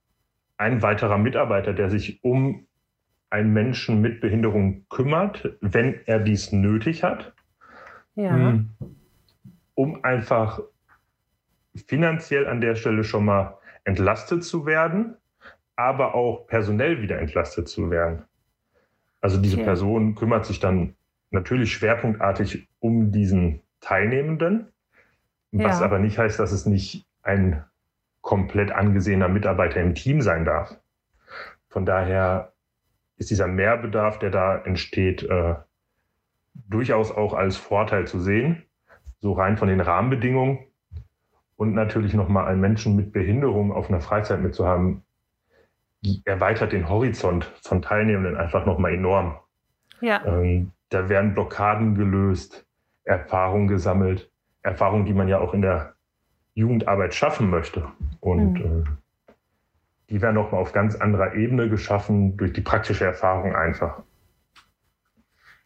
ein 0.57 0.83
weiterer 0.83 1.19
Mitarbeiter, 1.19 1.73
der 1.73 1.91
sich 1.91 2.23
um 2.23 2.67
einen 3.31 3.53
Menschen 3.53 4.01
mit 4.01 4.21
Behinderung 4.21 4.87
kümmert, 4.89 5.57
wenn 5.61 5.97
er 6.07 6.21
dies 6.21 6.53
nötig 6.53 7.03
hat. 7.03 7.33
Ja. 8.15 8.31
Hm 8.31 8.71
um 9.75 10.05
einfach 10.05 10.61
finanziell 11.87 12.47
an 12.47 12.61
der 12.61 12.77
Stelle 12.77 13.05
schon 13.05 13.25
mal 13.25 13.59
entlastet 13.85 14.45
zu 14.45 14.67
werden, 14.67 15.17
aber 15.77 16.15
auch 16.15 16.47
personell 16.47 17.03
wieder 17.03 17.19
entlastet 17.19 17.69
zu 17.69 17.91
werden. 17.91 18.25
Also 19.21 19.41
diese 19.41 19.57
okay. 19.57 19.65
Person 19.65 20.15
kümmert 20.15 20.47
sich 20.47 20.61
dann 20.61 20.95
natürlich 21.31 21.73
schwerpunktartig 21.73 22.69
um 22.79 23.11
diesen 23.11 23.61
Teilnehmenden, 23.81 24.69
was 25.53 25.81
ja. 25.81 25.85
aber 25.85 25.99
nicht 25.99 26.19
heißt, 26.19 26.39
dass 26.39 26.53
es 26.53 26.67
nicht 26.67 27.07
ein 27.23 27.65
komplett 28.21 28.71
angesehener 28.71 29.29
Mitarbeiter 29.29 29.81
im 29.81 29.95
Team 29.95 30.21
sein 30.21 30.45
darf. 30.45 30.77
Von 31.69 31.85
daher 31.85 32.53
ist 33.17 33.31
dieser 33.31 33.47
Mehrbedarf, 33.47 34.19
der 34.19 34.31
da 34.31 34.57
entsteht, 34.59 35.23
äh, 35.23 35.55
durchaus 36.55 37.11
auch 37.11 37.35
als 37.35 37.57
Vorteil 37.57 38.07
zu 38.07 38.21
sehen, 38.21 38.63
so 39.21 39.33
rein 39.33 39.57
von 39.57 39.69
den 39.69 39.81
Rahmenbedingungen 39.81 40.59
und 41.57 41.75
natürlich 41.75 42.15
nochmal 42.15 42.47
einen 42.47 42.61
Menschen 42.61 42.97
mit 42.97 43.13
Behinderung 43.13 43.73
auf 43.73 43.89
einer 43.89 44.01
Freizeit 44.01 44.43
mitzuhaben, 44.43 45.03
erweitert 46.25 46.73
den 46.73 46.89
Horizont 46.89 47.45
von 47.63 47.81
Teilnehmenden 47.81 48.37
einfach 48.37 48.67
nochmal 48.67 48.95
enorm. 48.95 49.37
Ja. 50.01 50.25
Ähm, 50.27 50.73
da 50.91 51.09
werden 51.09 51.35
Blockaden 51.35 51.95
gelöst, 51.95 52.67
Erfahrungen 53.05 53.69
gesammelt, 53.69 54.31
Erfahrungen, 54.63 55.07
die 55.07 55.15
man 55.15 55.29
ja 55.29 55.39
auch 55.39 55.55
in 55.55 55.63
der 55.63 55.95
Jugendarbeit 56.55 57.15
schaffen 57.15 57.51
möchte. 57.51 57.89
Und 58.21 58.55
mhm. 58.55 58.85
äh, 58.85 59.33
die 60.11 60.21
werden 60.21 60.35
nochmal 60.35 60.61
auf 60.61 60.73
ganz 60.73 60.97
anderer 60.97 61.35
Ebene 61.35 61.69
geschaffen 61.69 62.37
durch 62.37 62.53
die 62.53 62.61
praktische 62.61 63.05
Erfahrung 63.05 63.55
einfach. 63.55 64.03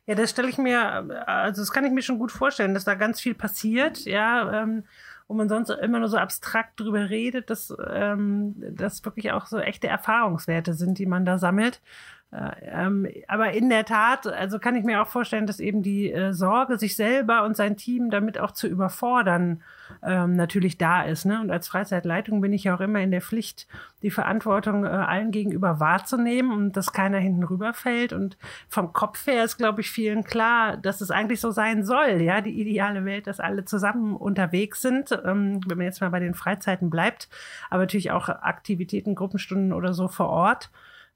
Ja, 0.09 0.15
das 0.15 0.31
stelle 0.31 0.49
ich 0.49 0.57
mir, 0.57 0.81
also 1.29 1.61
das 1.61 1.71
kann 1.71 1.85
ich 1.85 1.93
mir 1.93 2.01
schon 2.01 2.19
gut 2.19 2.33
vorstellen, 2.33 2.73
dass 2.73 2.85
da 2.85 2.95
ganz 2.95 3.21
viel 3.21 3.35
passiert, 3.35 4.07
ja, 4.07 4.63
ähm, 4.63 4.85
wo 5.27 5.35
man 5.35 5.51
sonst 5.51 5.69
immer 5.69 5.99
nur 5.99 6.09
so 6.09 6.17
abstrakt 6.17 6.81
drüber 6.81 7.11
redet, 7.11 7.51
dass 7.51 7.77
ähm, 7.91 8.55
das 8.71 9.05
wirklich 9.05 9.33
auch 9.33 9.45
so 9.45 9.59
echte 9.59 9.87
Erfahrungswerte 9.87 10.73
sind, 10.73 10.99
die 10.99 11.05
man 11.05 11.27
da 11.27 11.37
sammelt. 11.37 11.83
Äh, 12.31 12.51
ähm, 12.63 13.09
aber 13.27 13.53
in 13.53 13.71
der 13.71 13.87
Tat, 13.87 14.27
also 14.27 14.59
kann 14.59 14.77
ich 14.77 14.85
mir 14.85 15.01
auch 15.01 15.07
vorstellen, 15.07 15.47
dass 15.47 15.61
eben 15.61 15.83
die 15.83 16.13
äh, 16.13 16.35
Sorge, 16.35 16.79
sich 16.79 16.95
selber 16.95 17.45
und 17.45 17.57
sein 17.57 17.79
Team 17.79 18.11
damit 18.11 18.39
auch 18.39 18.51
zu 18.51 18.67
überfordern, 18.67 19.63
ähm, 20.03 20.37
natürlich 20.37 20.77
da 20.77 21.03
ist. 21.03 21.25
Ne? 21.25 21.41
Und 21.41 21.51
als 21.51 21.69
Freizeitleitung 21.69 22.43
bin 22.43 22.53
ich 22.53 22.65
ja 22.65 22.75
auch 22.75 22.81
immer 22.81 23.01
in 23.01 23.11
der 23.11 23.23
Pflicht, 23.23 23.67
die 24.03 24.11
Verantwortung 24.11 24.85
äh, 24.85 24.89
allen 24.89 25.31
gegenüber 25.31 25.81
wahrzunehmen 25.81 26.53
und 26.53 26.77
dass 26.77 26.93
keiner 26.93 27.19
hinten 27.19 27.45
rüberfällt. 27.45 28.13
Und 28.13 28.37
vom 28.69 28.93
Kopf 28.93 29.27
her 29.27 29.43
ist, 29.45 29.57
glaube 29.57 29.81
ich, 29.81 29.91
vielen 29.91 30.23
klar, 30.23 30.77
dass 30.77 31.01
es 31.01 31.11
eigentlich 31.11 31.41
so 31.41 31.51
sein 31.51 31.83
soll. 31.83 32.21
Ja, 32.21 32.43
die 32.43 32.61
ideale 32.61 33.07
Welt, 33.07 33.27
dass 33.27 33.41
alle 33.41 33.65
zusammen 33.65 34.15
unterwegs 34.15 34.83
sind, 34.83 35.13
ähm, 35.25 35.61
wenn 35.67 35.79
man 35.79 35.87
jetzt 35.87 36.03
mal 36.03 36.11
bei 36.11 36.21
den 36.21 36.35
Freizeiten 36.35 36.91
bleibt, 36.91 37.31
aber 37.71 37.85
natürlich 37.85 38.11
auch 38.11 38.29
Aktivitäten, 38.29 39.15
Gruppenstunden 39.15 39.73
oder 39.73 39.95
so 39.95 40.09
vor 40.09 40.29
Ort. 40.29 40.71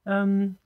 Ähm, 0.07 0.57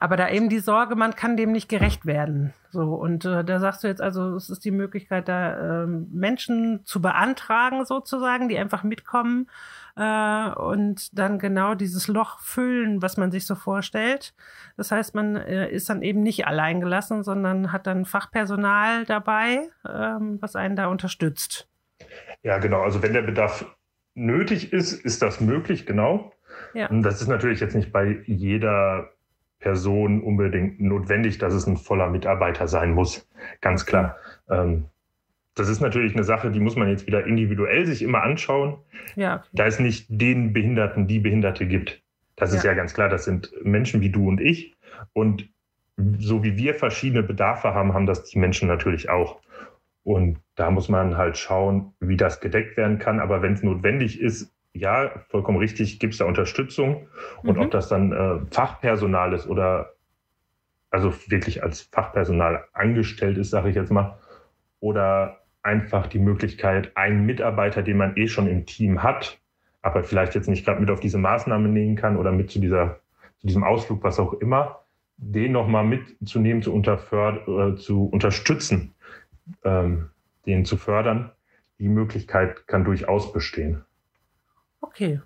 aber 0.00 0.16
da 0.16 0.30
eben 0.30 0.48
die 0.48 0.58
Sorge, 0.58 0.96
man 0.96 1.14
kann 1.14 1.36
dem 1.36 1.52
nicht 1.52 1.68
gerecht 1.68 2.06
werden. 2.06 2.54
So, 2.70 2.94
und 2.94 3.24
äh, 3.26 3.44
da 3.44 3.60
sagst 3.60 3.84
du 3.84 3.88
jetzt 3.88 4.00
also, 4.00 4.34
es 4.34 4.48
ist 4.48 4.64
die 4.64 4.70
Möglichkeit, 4.70 5.28
da 5.28 5.82
äh, 5.82 5.86
Menschen 5.86 6.80
zu 6.84 7.02
beantragen, 7.02 7.84
sozusagen, 7.84 8.48
die 8.48 8.58
einfach 8.58 8.84
mitkommen 8.84 9.50
äh, 9.96 10.50
und 10.50 11.16
dann 11.16 11.38
genau 11.38 11.74
dieses 11.74 12.08
Loch 12.08 12.40
füllen, 12.40 13.02
was 13.02 13.18
man 13.18 13.30
sich 13.30 13.46
so 13.46 13.54
vorstellt. 13.54 14.34
Das 14.78 14.90
heißt, 14.90 15.14
man 15.14 15.36
äh, 15.36 15.70
ist 15.70 15.90
dann 15.90 16.00
eben 16.00 16.22
nicht 16.22 16.46
allein 16.46 16.80
gelassen, 16.80 17.22
sondern 17.22 17.70
hat 17.70 17.86
dann 17.86 18.06
Fachpersonal 18.06 19.04
dabei, 19.04 19.68
ähm, 19.86 20.38
was 20.40 20.56
einen 20.56 20.76
da 20.76 20.86
unterstützt. 20.86 21.68
Ja, 22.42 22.58
genau. 22.58 22.80
Also 22.80 23.02
wenn 23.02 23.12
der 23.12 23.22
Bedarf 23.22 23.66
nötig 24.14 24.72
ist, 24.72 24.92
ist 24.92 25.20
das 25.20 25.40
möglich, 25.40 25.84
genau. 25.84 26.32
Ja. 26.74 26.88
Und 26.88 27.02
das 27.02 27.20
ist 27.20 27.28
natürlich 27.28 27.60
jetzt 27.60 27.74
nicht 27.74 27.92
bei 27.92 28.22
jeder 28.26 29.10
Person 29.62 30.20
unbedingt 30.22 30.80
notwendig, 30.80 31.38
dass 31.38 31.54
es 31.54 31.66
ein 31.66 31.76
voller 31.76 32.10
Mitarbeiter 32.10 32.68
sein 32.68 32.92
muss. 32.92 33.26
Ganz 33.60 33.86
klar. 33.86 34.16
Ähm, 34.50 34.86
das 35.54 35.68
ist 35.68 35.80
natürlich 35.80 36.14
eine 36.14 36.24
Sache, 36.24 36.50
die 36.50 36.60
muss 36.60 36.76
man 36.76 36.88
jetzt 36.88 37.06
wieder 37.06 37.26
individuell 37.26 37.86
sich 37.86 38.02
immer 38.02 38.22
anschauen. 38.22 38.78
Ja. 39.16 39.44
Da 39.52 39.66
es 39.66 39.78
nicht 39.78 40.06
den 40.08 40.52
Behinderten, 40.52 41.06
die 41.06 41.20
Behinderte 41.20 41.66
gibt. 41.66 42.02
Das 42.36 42.50
ja. 42.50 42.58
ist 42.58 42.64
ja 42.64 42.74
ganz 42.74 42.92
klar. 42.92 43.08
Das 43.08 43.24
sind 43.24 43.52
Menschen 43.62 44.00
wie 44.00 44.10
du 44.10 44.28
und 44.28 44.40
ich. 44.40 44.74
Und 45.12 45.48
so 46.18 46.42
wie 46.42 46.56
wir 46.56 46.74
verschiedene 46.74 47.22
Bedarfe 47.22 47.74
haben, 47.74 47.94
haben 47.94 48.06
das 48.06 48.24
die 48.24 48.38
Menschen 48.38 48.66
natürlich 48.66 49.10
auch. 49.10 49.40
Und 50.04 50.38
da 50.56 50.70
muss 50.70 50.88
man 50.88 51.16
halt 51.16 51.38
schauen, 51.38 51.92
wie 52.00 52.16
das 52.16 52.40
gedeckt 52.40 52.76
werden 52.76 52.98
kann. 52.98 53.20
Aber 53.20 53.42
wenn 53.42 53.52
es 53.52 53.62
notwendig 53.62 54.20
ist, 54.20 54.52
ja, 54.74 55.10
vollkommen 55.28 55.58
richtig, 55.58 55.98
gibt 56.00 56.14
es 56.14 56.18
da 56.18 56.24
Unterstützung. 56.24 57.08
Und 57.42 57.56
mhm. 57.56 57.64
ob 57.64 57.70
das 57.70 57.88
dann 57.88 58.12
äh, 58.12 58.40
Fachpersonal 58.50 59.32
ist 59.32 59.46
oder 59.46 59.94
also 60.90 61.12
wirklich 61.28 61.62
als 61.62 61.82
Fachpersonal 61.82 62.64
angestellt 62.72 63.38
ist, 63.38 63.50
sage 63.50 63.70
ich 63.70 63.76
jetzt 63.76 63.90
mal, 63.90 64.18
oder 64.80 65.40
einfach 65.62 66.06
die 66.06 66.18
Möglichkeit, 66.18 66.96
einen 66.96 67.24
Mitarbeiter, 67.24 67.82
den 67.82 67.96
man 67.96 68.16
eh 68.16 68.28
schon 68.28 68.46
im 68.46 68.66
Team 68.66 69.02
hat, 69.02 69.40
aber 69.80 70.04
vielleicht 70.04 70.34
jetzt 70.34 70.48
nicht 70.48 70.64
gerade 70.64 70.80
mit 70.80 70.90
auf 70.90 71.00
diese 71.00 71.18
Maßnahme 71.18 71.68
nehmen 71.68 71.96
kann 71.96 72.16
oder 72.16 72.30
mit 72.30 72.50
zu, 72.50 72.60
dieser, 72.60 73.00
zu 73.40 73.46
diesem 73.46 73.64
Ausflug, 73.64 74.02
was 74.02 74.18
auch 74.18 74.34
immer, 74.34 74.80
den 75.16 75.52
nochmal 75.52 75.84
mitzunehmen, 75.84 76.62
zu, 76.62 76.76
äh, 76.76 77.74
zu 77.76 78.06
unterstützen, 78.06 78.94
ähm, 79.64 80.10
den 80.46 80.64
zu 80.64 80.76
fördern. 80.76 81.30
Die 81.78 81.88
Möglichkeit 81.88 82.66
kann 82.66 82.84
durchaus 82.84 83.32
bestehen. 83.32 83.84
Okay. 84.82 85.20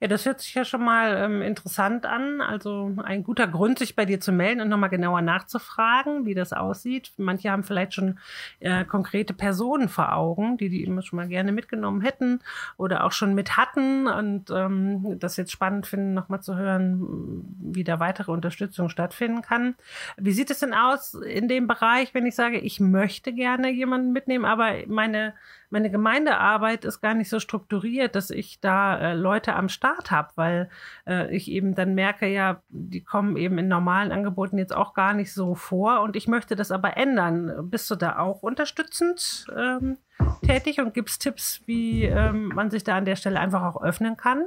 Ja, 0.00 0.08
das 0.08 0.26
hört 0.26 0.40
sich 0.40 0.54
ja 0.54 0.64
schon 0.64 0.84
mal 0.84 1.16
ähm, 1.16 1.42
interessant 1.42 2.04
an. 2.06 2.40
Also 2.40 2.92
ein 3.04 3.22
guter 3.24 3.46
Grund, 3.46 3.78
sich 3.78 3.96
bei 3.96 4.04
dir 4.04 4.20
zu 4.20 4.32
melden 4.32 4.60
und 4.60 4.68
nochmal 4.68 4.90
genauer 4.90 5.22
nachzufragen, 5.22 6.26
wie 6.26 6.34
das 6.34 6.52
aussieht. 6.52 7.12
Manche 7.16 7.50
haben 7.50 7.64
vielleicht 7.64 7.94
schon 7.94 8.18
äh, 8.60 8.84
konkrete 8.84 9.34
Personen 9.34 9.88
vor 9.88 10.12
Augen, 10.14 10.56
die 10.56 10.68
die 10.68 10.84
immer 10.84 11.02
schon 11.02 11.16
mal 11.16 11.28
gerne 11.28 11.52
mitgenommen 11.52 12.00
hätten 12.00 12.40
oder 12.76 13.04
auch 13.04 13.12
schon 13.12 13.34
mit 13.34 13.56
hatten 13.56 14.06
und 14.06 14.50
ähm, 14.50 15.18
das 15.18 15.36
jetzt 15.36 15.52
spannend 15.52 15.86
finden, 15.86 16.14
nochmal 16.14 16.42
zu 16.42 16.56
hören, 16.56 17.44
wie 17.60 17.84
da 17.84 18.00
weitere 18.00 18.32
Unterstützung 18.32 18.88
stattfinden 18.88 19.42
kann. 19.42 19.74
Wie 20.16 20.32
sieht 20.32 20.50
es 20.50 20.58
denn 20.58 20.74
aus 20.74 21.14
in 21.14 21.48
dem 21.48 21.66
Bereich, 21.66 22.14
wenn 22.14 22.26
ich 22.26 22.34
sage, 22.34 22.58
ich 22.58 22.80
möchte 22.80 23.32
gerne 23.32 23.70
jemanden 23.70 24.12
mitnehmen, 24.12 24.44
aber 24.44 24.72
meine 24.86 25.34
meine 25.74 25.90
Gemeindearbeit 25.90 26.84
ist 26.84 27.00
gar 27.00 27.14
nicht 27.14 27.28
so 27.28 27.40
strukturiert, 27.40 28.14
dass 28.14 28.30
ich 28.30 28.60
da 28.60 28.96
äh, 28.96 29.14
Leute 29.14 29.56
am 29.56 29.68
Start 29.68 30.12
habe, 30.12 30.28
weil 30.36 30.70
äh, 31.04 31.34
ich 31.34 31.50
eben 31.50 31.74
dann 31.74 31.96
merke, 31.96 32.28
ja, 32.28 32.62
die 32.68 33.02
kommen 33.02 33.36
eben 33.36 33.58
in 33.58 33.66
normalen 33.66 34.12
Angeboten 34.12 34.56
jetzt 34.56 34.74
auch 34.74 34.94
gar 34.94 35.14
nicht 35.14 35.32
so 35.32 35.56
vor 35.56 36.02
und 36.02 36.14
ich 36.14 36.28
möchte 36.28 36.54
das 36.54 36.70
aber 36.70 36.96
ändern. 36.96 37.70
Bist 37.70 37.90
du 37.90 37.96
da 37.96 38.20
auch 38.20 38.40
unterstützend 38.44 39.48
ähm, 39.56 39.98
tätig 40.46 40.78
und 40.78 40.94
gibst 40.94 41.22
Tipps, 41.22 41.60
wie 41.66 42.04
ähm, 42.04 42.52
man 42.54 42.70
sich 42.70 42.84
da 42.84 42.96
an 42.96 43.04
der 43.04 43.16
Stelle 43.16 43.40
einfach 43.40 43.64
auch 43.64 43.82
öffnen 43.82 44.16
kann? 44.16 44.44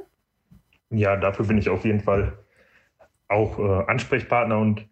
Ja, 0.91 1.17
dafür 1.17 1.45
bin 1.45 1.57
ich 1.57 1.67
auf 1.67 1.83
jeden 1.83 1.99
Fall 1.99 2.37
auch 3.27 3.59
äh, 3.59 3.83
Ansprechpartner 3.91 4.57
und 4.57 4.87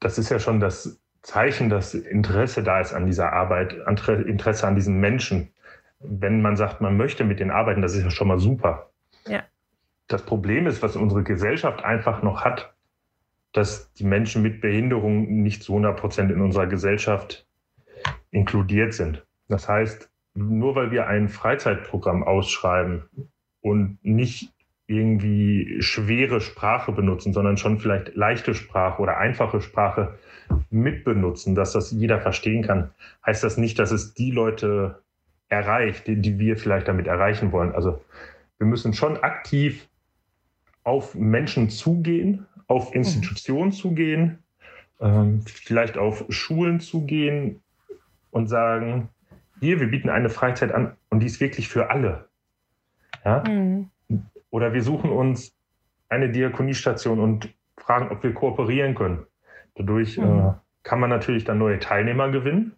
das 0.00 0.18
ist 0.18 0.28
ja 0.28 0.38
schon 0.38 0.60
das 0.60 1.01
Zeichen, 1.22 1.70
dass 1.70 1.94
Interesse 1.94 2.62
da 2.62 2.80
ist 2.80 2.92
an 2.92 3.06
dieser 3.06 3.32
Arbeit, 3.32 3.74
Interesse 3.74 4.66
an 4.66 4.74
diesen 4.74 4.98
Menschen. 4.98 5.52
Wenn 6.00 6.42
man 6.42 6.56
sagt, 6.56 6.80
man 6.80 6.96
möchte 6.96 7.24
mit 7.24 7.38
denen 7.38 7.52
arbeiten, 7.52 7.80
das 7.80 7.94
ist 7.94 8.02
ja 8.02 8.10
schon 8.10 8.28
mal 8.28 8.38
super. 8.38 8.90
Ja. 9.26 9.44
Das 10.08 10.22
Problem 10.22 10.66
ist, 10.66 10.82
was 10.82 10.96
unsere 10.96 11.22
Gesellschaft 11.22 11.84
einfach 11.84 12.22
noch 12.22 12.44
hat, 12.44 12.74
dass 13.52 13.92
die 13.94 14.04
Menschen 14.04 14.42
mit 14.42 14.60
Behinderung 14.60 15.42
nicht 15.42 15.62
zu 15.62 15.72
100 15.72 15.96
Prozent 15.96 16.32
in 16.32 16.40
unserer 16.40 16.66
Gesellschaft 16.66 17.46
inkludiert 18.30 18.94
sind. 18.94 19.24
Das 19.48 19.68
heißt, 19.68 20.10
nur 20.34 20.74
weil 20.74 20.90
wir 20.90 21.06
ein 21.06 21.28
Freizeitprogramm 21.28 22.24
ausschreiben 22.24 23.04
und 23.60 23.98
nicht 24.02 24.52
irgendwie 24.86 25.76
schwere 25.80 26.40
Sprache 26.40 26.92
benutzen, 26.92 27.32
sondern 27.32 27.56
schon 27.56 27.78
vielleicht 27.78 28.14
leichte 28.14 28.54
Sprache 28.54 29.00
oder 29.00 29.18
einfache 29.18 29.60
Sprache 29.60 30.18
mitbenutzen, 30.70 31.54
dass 31.54 31.72
das 31.72 31.92
jeder 31.92 32.20
verstehen 32.20 32.62
kann, 32.62 32.90
heißt 33.24 33.42
das 33.42 33.56
nicht, 33.56 33.78
dass 33.78 33.90
es 33.90 34.14
die 34.14 34.30
Leute 34.30 35.02
erreicht, 35.48 36.06
die, 36.06 36.16
die 36.20 36.38
wir 36.38 36.56
vielleicht 36.56 36.88
damit 36.88 37.06
erreichen 37.06 37.52
wollen. 37.52 37.72
Also 37.72 38.02
wir 38.58 38.66
müssen 38.66 38.92
schon 38.92 39.18
aktiv 39.18 39.88
auf 40.84 41.14
Menschen 41.14 41.70
zugehen, 41.70 42.46
auf. 42.66 42.94
Institutionen 42.94 43.66
mhm. 43.66 43.72
zugehen, 43.72 44.38
ähm, 45.00 45.42
vielleicht 45.42 45.98
auf 45.98 46.24
Schulen 46.28 46.80
zugehen 46.80 47.62
und 48.30 48.48
sagen, 48.48 49.08
hier, 49.60 49.78
wir 49.78 49.88
bieten 49.88 50.08
eine 50.08 50.30
Freizeit 50.30 50.72
an 50.72 50.96
und 51.10 51.20
die 51.20 51.26
ist 51.26 51.40
wirklich 51.40 51.68
für 51.68 51.90
alle. 51.90 52.28
Ja? 53.24 53.44
Mhm. 53.46 53.91
Oder 54.52 54.74
wir 54.74 54.82
suchen 54.82 55.10
uns 55.10 55.56
eine 56.10 56.30
Diakoniestation 56.30 57.18
und 57.18 57.52
fragen, 57.78 58.10
ob 58.10 58.22
wir 58.22 58.34
kooperieren 58.34 58.94
können. 58.94 59.26
Dadurch 59.74 60.18
mhm. 60.18 60.24
äh, 60.24 60.52
kann 60.82 61.00
man 61.00 61.10
natürlich 61.10 61.44
dann 61.44 61.58
neue 61.58 61.78
Teilnehmer 61.78 62.30
gewinnen. 62.30 62.76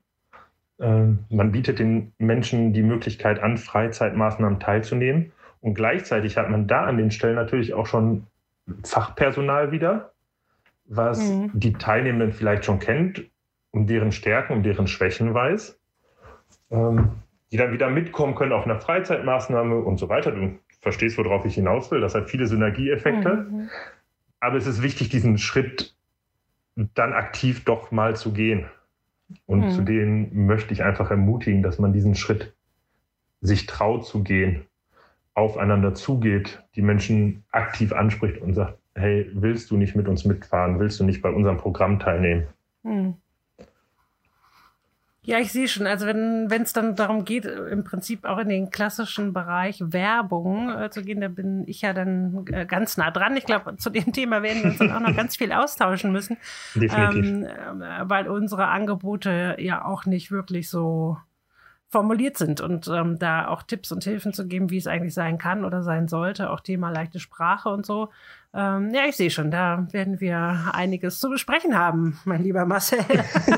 Äh, 0.79 1.09
man 1.31 1.51
bietet 1.53 1.81
den 1.81 2.13
Menschen 2.19 2.73
die 2.73 2.83
Möglichkeit 2.83 3.41
an, 3.41 3.59
Freizeitmaßnahmen 3.59 4.61
teilzunehmen. 4.61 5.33
Und 5.61 5.75
gleichzeitig 5.75 6.37
hat 6.37 6.49
man 6.49 6.69
da 6.69 6.85
an 6.85 6.97
den 6.97 7.11
Stellen 7.11 7.35
natürlich 7.35 7.75
auch 7.75 7.87
schon 7.87 8.29
Fachpersonal 8.85 9.73
wieder, 9.73 10.13
was 10.85 11.19
mhm. 11.29 11.51
die 11.55 11.73
Teilnehmenden 11.73 12.33
vielleicht 12.33 12.65
schon 12.65 12.79
kennt, 12.79 13.25
um 13.73 13.89
deren 13.89 14.13
Stärken, 14.13 14.53
um 14.53 14.63
deren 14.63 14.87
Schwächen 14.87 15.35
weiß, 15.35 15.77
ähm, 16.71 17.11
die 17.51 17.57
dann 17.57 17.73
wieder 17.73 17.91
mitkommen 17.91 18.37
können 18.37 18.53
auf 18.53 18.65
einer 18.65 18.79
Freizeitmaßnahme 18.79 19.77
und 19.81 19.97
so 19.99 20.09
weiter. 20.09 20.31
Du 20.31 20.59
verstehst, 20.85 21.19
worauf 21.19 21.45
ich 21.45 21.57
hinaus 21.57 21.91
will. 21.91 22.01
Das 22.01 22.15
hat 22.15 22.31
viele 22.31 22.47
Synergieeffekte. 22.47 23.49
Mhm. 23.51 23.71
Aber 24.39 24.57
es 24.57 24.67
ist 24.67 24.83
wichtig, 24.83 25.09
diesen 25.09 25.39
Schritt 25.39 25.97
dann 26.77 27.13
aktiv 27.13 27.65
doch 27.65 27.91
mal 27.91 28.15
zu 28.15 28.33
gehen. 28.33 28.67
Und 29.47 29.61
mhm. 29.67 29.71
zu 29.71 29.83
denen 29.83 30.47
möchte 30.47 30.73
ich 30.73 30.85
einfach 30.85 31.11
ermutigen, 31.11 31.63
dass 31.63 31.79
man 31.79 31.93
diesen 31.93 32.15
Schritt 32.15 32.55
sich 33.41 33.67
traut 33.67 34.07
zu 34.07 34.23
gehen, 34.23 34.67
aufeinander 35.35 35.95
zugeht, 35.95 36.63
die 36.77 36.83
Menschen 36.83 37.45
aktiv 37.51 37.93
anspricht 37.93 38.41
und 38.41 38.55
sagt, 38.55 38.79
hey, 38.95 39.29
willst 39.35 39.71
du 39.71 39.77
nicht 39.77 39.97
mit 39.97 40.07
uns 40.07 40.25
mitfahren? 40.25 40.79
Willst 40.79 41.01
du 41.01 41.05
nicht 41.05 41.23
bei 41.23 41.31
unserem 41.31 41.57
Programm 41.57 41.99
teilnehmen? 41.99 42.47
Mhm. 42.83 43.15
Ja, 45.27 45.39
ich 45.39 45.53
sehe 45.53 45.69
schon. 45.69 45.87
Also 45.87 46.07
wenn 46.07 46.51
wenn 46.51 46.63
es 46.63 46.75
dann 46.75 46.97
darum 46.97 47.25
geht, 47.25 47.47
im 47.47 47.83
Prinzip 47.83 48.25
auch 48.25 48.39
in 48.39 48.51
den 48.51 48.71
klassischen 48.71 49.33
Bereich 49.33 49.81
Werbung 49.81 50.71
äh, 50.71 50.91
zu 50.91 51.03
gehen, 51.03 51.23
da 51.23 51.29
bin 51.29 51.65
ich 51.67 51.81
ja 51.81 51.95
dann 51.95 52.45
äh, 52.53 52.67
ganz 52.67 52.99
nah 52.99 53.11
dran. 53.11 53.37
Ich 53.37 53.47
glaube, 53.47 53.77
zu 53.77 53.89
dem 53.89 54.13
Thema 54.13 54.43
werden 54.43 54.63
wir 54.63 54.71
uns 54.71 54.79
dann 54.79 54.93
auch 54.93 55.01
noch 55.01 55.17
ganz 55.17 55.37
viel 55.37 55.53
austauschen 55.53 56.13
müssen, 56.13 56.37
Definitiv. 56.75 57.25
Ähm, 57.25 57.47
äh, 57.83 58.09
weil 58.09 58.29
unsere 58.29 58.67
Angebote 58.67 59.57
ja 59.59 59.85
auch 59.85 60.05
nicht 60.05 60.31
wirklich 60.31 60.69
so 60.69 61.17
formuliert 61.89 62.37
sind 62.37 62.61
und 62.61 62.89
ähm, 62.89 63.19
da 63.19 63.49
auch 63.49 63.63
Tipps 63.63 63.93
und 63.93 64.05
Hilfen 64.05 64.33
zu 64.33 64.47
geben, 64.47 64.69
wie 64.71 64.79
es 64.79 64.89
eigentlich 64.89 65.15
sein 65.15 65.39
kann 65.39 65.65
oder 65.65 65.83
sein 65.83 66.09
sollte, 66.09 66.51
auch 66.51 66.61
Thema 66.61 66.91
leichte 66.91 67.21
Sprache 67.21 67.69
und 67.69 67.87
so. 67.87 68.11
Ähm, 68.55 68.95
ja, 68.95 69.07
ich 69.09 69.17
sehe 69.17 69.31
schon, 69.31 69.51
da 69.51 69.87
werden 69.91 70.21
wir 70.21 70.71
einiges 70.73 71.19
zu 71.19 71.29
besprechen 71.29 71.77
haben, 71.77 72.21
mein 72.25 72.43
lieber 72.43 72.65
Marcel. 72.67 73.05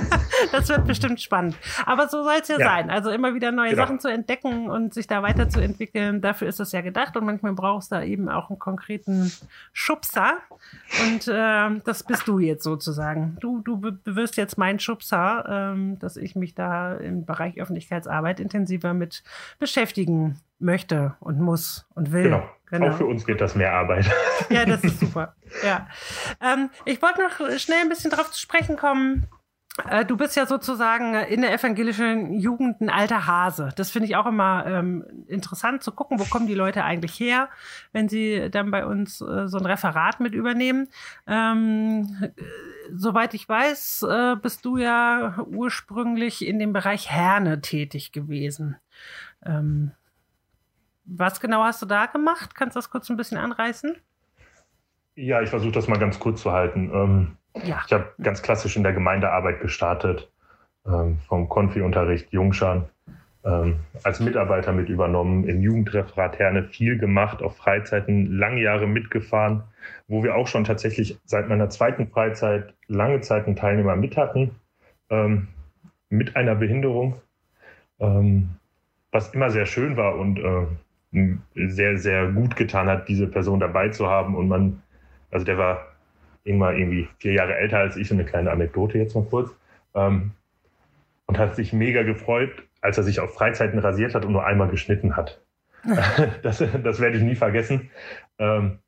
das 0.53 0.69
wird 0.71 0.87
bestimmt 0.87 1.21
spannend. 1.21 1.55
Aber 1.85 2.09
so 2.09 2.23
soll 2.23 2.37
es 2.41 2.49
ja, 2.49 2.59
ja, 2.59 2.67
sein. 2.67 2.89
Also 2.89 3.11
immer 3.11 3.35
wieder 3.35 3.53
neue 3.53 3.71
genau. 3.71 3.83
Sachen 3.83 4.01
zu 4.01 4.09
entdecken 4.09 4.71
und 4.71 4.95
sich 4.95 5.07
da 5.07 5.23
weiterzuentwickeln. 5.23 6.23
Dafür 6.23 6.49
ist 6.49 6.61
das 6.61 6.73
ja 6.73 6.81
gedacht 6.81 7.15
und 7.17 7.27
manchmal 7.27 7.53
brauchst 7.53 7.93
du 7.93 7.97
da 7.97 8.03
eben 8.03 8.31
auch 8.31 8.49
einen 8.49 8.59
konkreten 8.59 9.31
Schubser. 9.75 10.39
Und 11.05 11.29
äh, 11.29 11.81
das 11.85 12.03
bist 12.03 12.27
du 12.27 12.39
jetzt 12.39 12.65
sozusagen. 12.65 13.37
Du, 13.41 13.61
du 13.61 13.83
wirst 14.05 14.39
jetzt 14.39 14.57
mein 14.57 14.81
Schubser, 14.81 15.45
ähm, 15.75 15.99
dass 15.99 16.17
ich 16.17 16.37
mich 16.37 16.55
da 16.55 16.95
im 16.95 17.27
Bereich 17.27 17.61
Öffentlichkeitsarbeit 17.61 18.41
intensiver 18.41 18.95
mit 18.95 19.23
beschäftigen 19.59 20.41
möchte 20.59 21.17
und 21.21 21.41
muss 21.41 21.87
und 21.95 22.13
will. 22.13 22.25
Genau. 22.25 22.49
genau. 22.71 22.89
Auch 22.89 22.97
für 22.97 23.07
uns 23.07 23.27
geht 23.27 23.41
das 23.41 23.55
mehr 23.55 23.73
Arbeit. 23.73 24.11
Ja, 24.49 24.65
das 24.65 24.85
ist 24.85 25.01
super. 25.01 25.35
Ja. 25.65 25.89
Ähm, 26.41 26.71
ich 26.85 27.03
wollte 27.03 27.21
noch 27.23 27.59
schnell 27.59 27.81
ein 27.81 27.89
bisschen 27.89 28.11
darauf 28.11 28.31
zu 28.31 28.41
sprechen 28.41 28.77
kommen, 28.77 29.27
äh, 29.91 30.05
du 30.05 30.17
bist 30.17 30.37
ja 30.37 30.47
sozusagen 30.47 31.15
in 31.15 31.43
der 31.43 31.53
evangelischen 31.53 32.33
Jugend 32.33 32.81
ein 32.81 32.89
alter 32.89 33.27
Hase. 33.27 33.71
Das 33.77 33.91
finde 33.91 34.09
ich 34.09 34.17
auch 34.17 34.27
immer 34.27 34.65
ähm, 34.67 35.05
interessant 35.27 35.83
zu 35.83 35.93
gucken, 35.93 36.19
wo 36.19 36.25
kommen 36.25 36.47
die 36.47 36.55
Leute 36.55 36.85
eigentlich 36.85 37.19
her, 37.21 37.49
wenn 37.93 38.09
sie 38.09 38.49
dann 38.51 38.71
bei 38.71 38.87
uns 38.87 39.21
äh, 39.21 39.49
so 39.49 39.59
ein 39.59 39.67
Referat 39.67 40.21
mit 40.21 40.35
übernehmen. 40.35 40.89
Ähm, 41.27 42.17
äh, 42.21 42.31
soweit 42.95 43.35
ich 43.35 43.49
weiß, 43.49 44.07
äh, 44.09 44.37
bist 44.41 44.65
du 44.65 44.79
ja 44.79 45.37
ursprünglich 45.47 46.47
in 46.47 46.59
dem 46.59 46.73
Bereich 46.73 47.11
Herne 47.11 47.61
tätig 47.61 48.13
gewesen. 48.13 48.77
Was 51.07 51.41
genau 51.41 51.63
hast 51.63 51.81
du 51.83 51.87
da 51.87 52.07
gemacht? 52.07 52.55
Kannst 52.55 52.77
du 52.77 52.79
das 52.79 52.91
kurz 52.91 53.09
ein 53.09 53.17
bisschen 53.17 53.39
anreißen? 53.39 53.97
Ja, 55.15 55.41
ich 55.41 55.51
versuche 55.51 55.73
das 55.73 55.89
mal 55.89 55.99
ganz 55.99 56.19
kurz 56.19 56.43
zu 56.43 56.53
halten. 56.53 56.91
Ähm 56.93 57.37
ja. 57.65 57.83
Ich 57.87 57.93
habe 57.93 58.13
ganz 58.23 58.43
klassisch 58.43 58.77
in 58.77 58.83
der 58.83 58.93
Gemeindearbeit 58.93 59.61
gestartet, 59.61 60.31
ähm, 60.87 61.19
vom 61.27 61.49
Konfi-Unterricht 61.49 62.33
Jungschan, 62.33 62.85
ähm, 63.45 63.77
als 64.03 64.21
Mitarbeiter 64.21 64.73
mit 64.73 64.89
übernommen, 64.89 65.49
im 65.49 65.61
Jugendreferat 65.61 66.39
Herne 66.39 66.65
viel 66.65 66.99
gemacht, 66.99 67.43
auf 67.43 67.57
Freizeiten 67.57 68.39
lange 68.39 68.61
Jahre 68.61 68.87
mitgefahren, 68.87 69.63
wo 70.09 70.23
wir 70.23 70.35
auch 70.35 70.49
schon 70.49 70.65
tatsächlich 70.65 71.19
seit 71.25 71.49
meiner 71.49 71.71
zweiten 71.71 72.09
Freizeit 72.09 72.75
lange 72.89 73.21
Zeit 73.21 73.47
einen 73.47 73.57
Teilnehmer 73.57 73.97
mit 73.97 74.17
hatten, 74.17 74.57
ähm, 75.11 75.49
mit 76.09 76.37
einer 76.37 76.57
Behinderung, 76.57 77.21
ähm, 78.01 78.51
was 79.13 79.33
immer 79.33 79.51
sehr 79.51 79.67
schön 79.67 79.97
war 79.97 80.17
und 80.17 80.39
äh, 80.39 80.67
sehr, 81.55 81.99
sehr 81.99 82.29
gut 82.29 82.57
getan 82.57 82.89
hat, 82.89 83.09
diese 83.09 83.27
Person 83.27 83.61
dabei 83.61 83.89
zu 83.89 84.09
haben. 84.09 84.35
Und 84.35 84.49
man, 84.49 84.83
also 85.31 85.45
der 85.45 85.59
war 85.59 85.87
Ingmar 86.45 86.75
irgendwie 86.75 87.09
vier 87.19 87.33
Jahre 87.33 87.57
älter 87.57 87.79
als 87.79 87.97
ich, 87.97 88.09
so 88.09 88.15
eine 88.15 88.25
kleine 88.25 88.51
Anekdote 88.51 88.99
jetzt 88.99 89.15
mal 89.15 89.25
kurz. 89.25 89.55
Ähm, 89.95 90.33
und 91.27 91.39
hat 91.39 91.57
sich 91.57 91.73
mega 91.73 92.03
gefreut, 92.03 92.51
als 92.81 92.99
er 92.99 93.05
sich 93.05 93.21
auf 93.21 93.35
Freizeiten 93.35 93.79
rasiert 93.79 94.15
hat 94.15 94.25
und 94.25 94.33
nur 94.33 94.47
einmal 94.47 94.69
geschnitten 94.69 95.17
hat. 95.17 95.41
das, 96.43 96.63
das 96.83 97.01
werde 97.01 97.17
ich 97.17 97.23
nie 97.23 97.35
vergessen. 97.35 97.91
Ähm, 98.39 98.79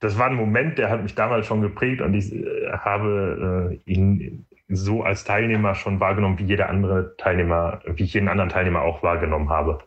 das 0.00 0.18
war 0.18 0.26
ein 0.26 0.34
Moment, 0.34 0.78
der 0.78 0.90
hat 0.90 1.02
mich 1.02 1.14
damals 1.14 1.46
schon 1.46 1.62
geprägt 1.62 2.00
und 2.00 2.14
ich 2.14 2.34
äh, 2.34 2.72
habe 2.72 3.80
äh, 3.86 3.90
ihn 3.90 4.46
so 4.76 5.02
als 5.02 5.24
Teilnehmer 5.24 5.74
schon 5.74 6.00
wahrgenommen, 6.00 6.38
wie 6.38 6.44
jeder 6.44 6.68
andere 6.68 7.16
Teilnehmer, 7.16 7.80
wie 7.86 8.04
ich 8.04 8.14
jeden 8.14 8.28
anderen 8.28 8.50
Teilnehmer 8.50 8.82
auch 8.82 9.02
wahrgenommen 9.02 9.50
habe. 9.50 9.78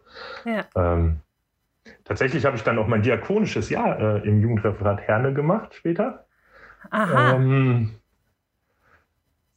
Ja. 0.46 0.66
Ähm, 0.76 1.22
Tatsächlich 2.04 2.46
habe 2.46 2.56
ich 2.56 2.64
dann 2.64 2.78
auch 2.78 2.88
mein 2.88 3.02
diakonisches 3.02 3.70
Jahr 3.70 4.00
äh, 4.00 4.28
im 4.28 4.42
Jugendreferat 4.42 5.02
Herne 5.02 5.34
gemacht 5.34 5.74
später. 5.74 6.26
Aha. 6.90 7.36
Ähm, 7.36 7.96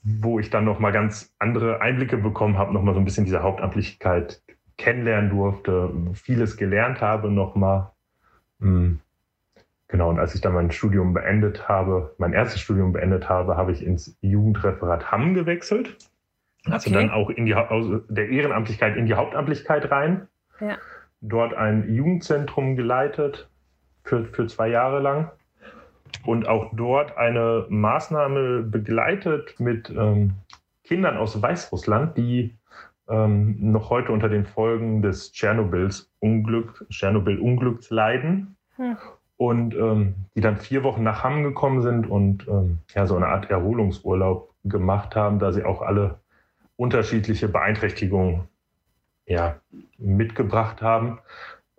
wo 0.02 0.40
ich 0.40 0.50
dann 0.50 0.64
noch 0.64 0.78
mal 0.78 0.92
ganz 0.92 1.32
andere 1.38 1.80
Einblicke 1.80 2.16
bekommen 2.16 2.58
habe, 2.58 2.72
noch 2.72 2.82
mal 2.82 2.94
so 2.94 3.00
ein 3.00 3.04
bisschen 3.04 3.24
diese 3.24 3.42
Hauptamtlichkeit 3.42 4.42
kennenlernen 4.78 5.30
durfte, 5.30 5.92
vieles 6.14 6.56
gelernt 6.56 7.00
habe 7.00 7.30
noch 7.30 7.54
mal. 7.54 7.92
Mhm. 8.58 9.00
Genau, 9.90 10.08
und 10.08 10.18
als 10.18 10.34
ich 10.34 10.40
dann 10.40 10.54
mein 10.54 10.70
Studium 10.70 11.14
beendet 11.14 11.68
habe, 11.68 12.14
mein 12.18 12.32
erstes 12.32 12.60
Studium 12.60 12.92
beendet 12.92 13.28
habe, 13.28 13.56
habe 13.56 13.72
ich 13.72 13.84
ins 13.84 14.16
Jugendreferat 14.20 15.10
Hamm 15.10 15.34
gewechselt. 15.34 15.96
Also 16.66 16.90
okay. 16.90 17.00
dann 17.00 17.10
auch 17.10 17.30
in 17.30 17.46
die 17.46 17.54
aus 17.54 18.02
der 18.08 18.28
Ehrenamtlichkeit 18.28 18.96
in 18.96 19.06
die 19.06 19.14
Hauptamtlichkeit 19.14 19.90
rein. 19.90 20.28
Ja 20.60 20.76
dort 21.20 21.54
ein 21.54 21.92
Jugendzentrum 21.92 22.76
geleitet 22.76 23.48
für, 24.04 24.24
für 24.24 24.46
zwei 24.46 24.68
Jahre 24.68 25.00
lang 25.00 25.30
und 26.24 26.48
auch 26.48 26.70
dort 26.74 27.16
eine 27.16 27.66
Maßnahme 27.68 28.62
begleitet 28.62 29.60
mit 29.60 29.90
ähm, 29.90 30.34
Kindern 30.84 31.16
aus 31.16 31.40
Weißrussland, 31.40 32.16
die 32.16 32.56
ähm, 33.08 33.56
noch 33.72 33.90
heute 33.90 34.12
unter 34.12 34.28
den 34.28 34.46
Folgen 34.46 35.02
des 35.02 35.32
Tschernobyls 35.32 36.10
Unglück, 36.20 36.86
Tschernobyl-Unglücks 36.90 37.90
leiden. 37.90 38.56
Hm. 38.76 38.96
Und 39.40 39.74
ähm, 39.74 40.16
die 40.34 40.42
dann 40.42 40.58
vier 40.58 40.82
Wochen 40.82 41.02
nach 41.02 41.24
Hamm 41.24 41.42
gekommen 41.42 41.80
sind 41.80 42.06
und 42.06 42.46
ähm, 42.46 42.80
ja, 42.94 43.06
so 43.06 43.16
eine 43.16 43.28
Art 43.28 43.48
Erholungsurlaub 43.48 44.52
gemacht 44.64 45.16
haben, 45.16 45.38
da 45.38 45.50
sie 45.50 45.64
auch 45.64 45.80
alle 45.80 46.20
unterschiedliche 46.76 47.48
Beeinträchtigungen 47.48 48.42
ja, 49.24 49.58
mitgebracht 49.96 50.82
haben, 50.82 51.20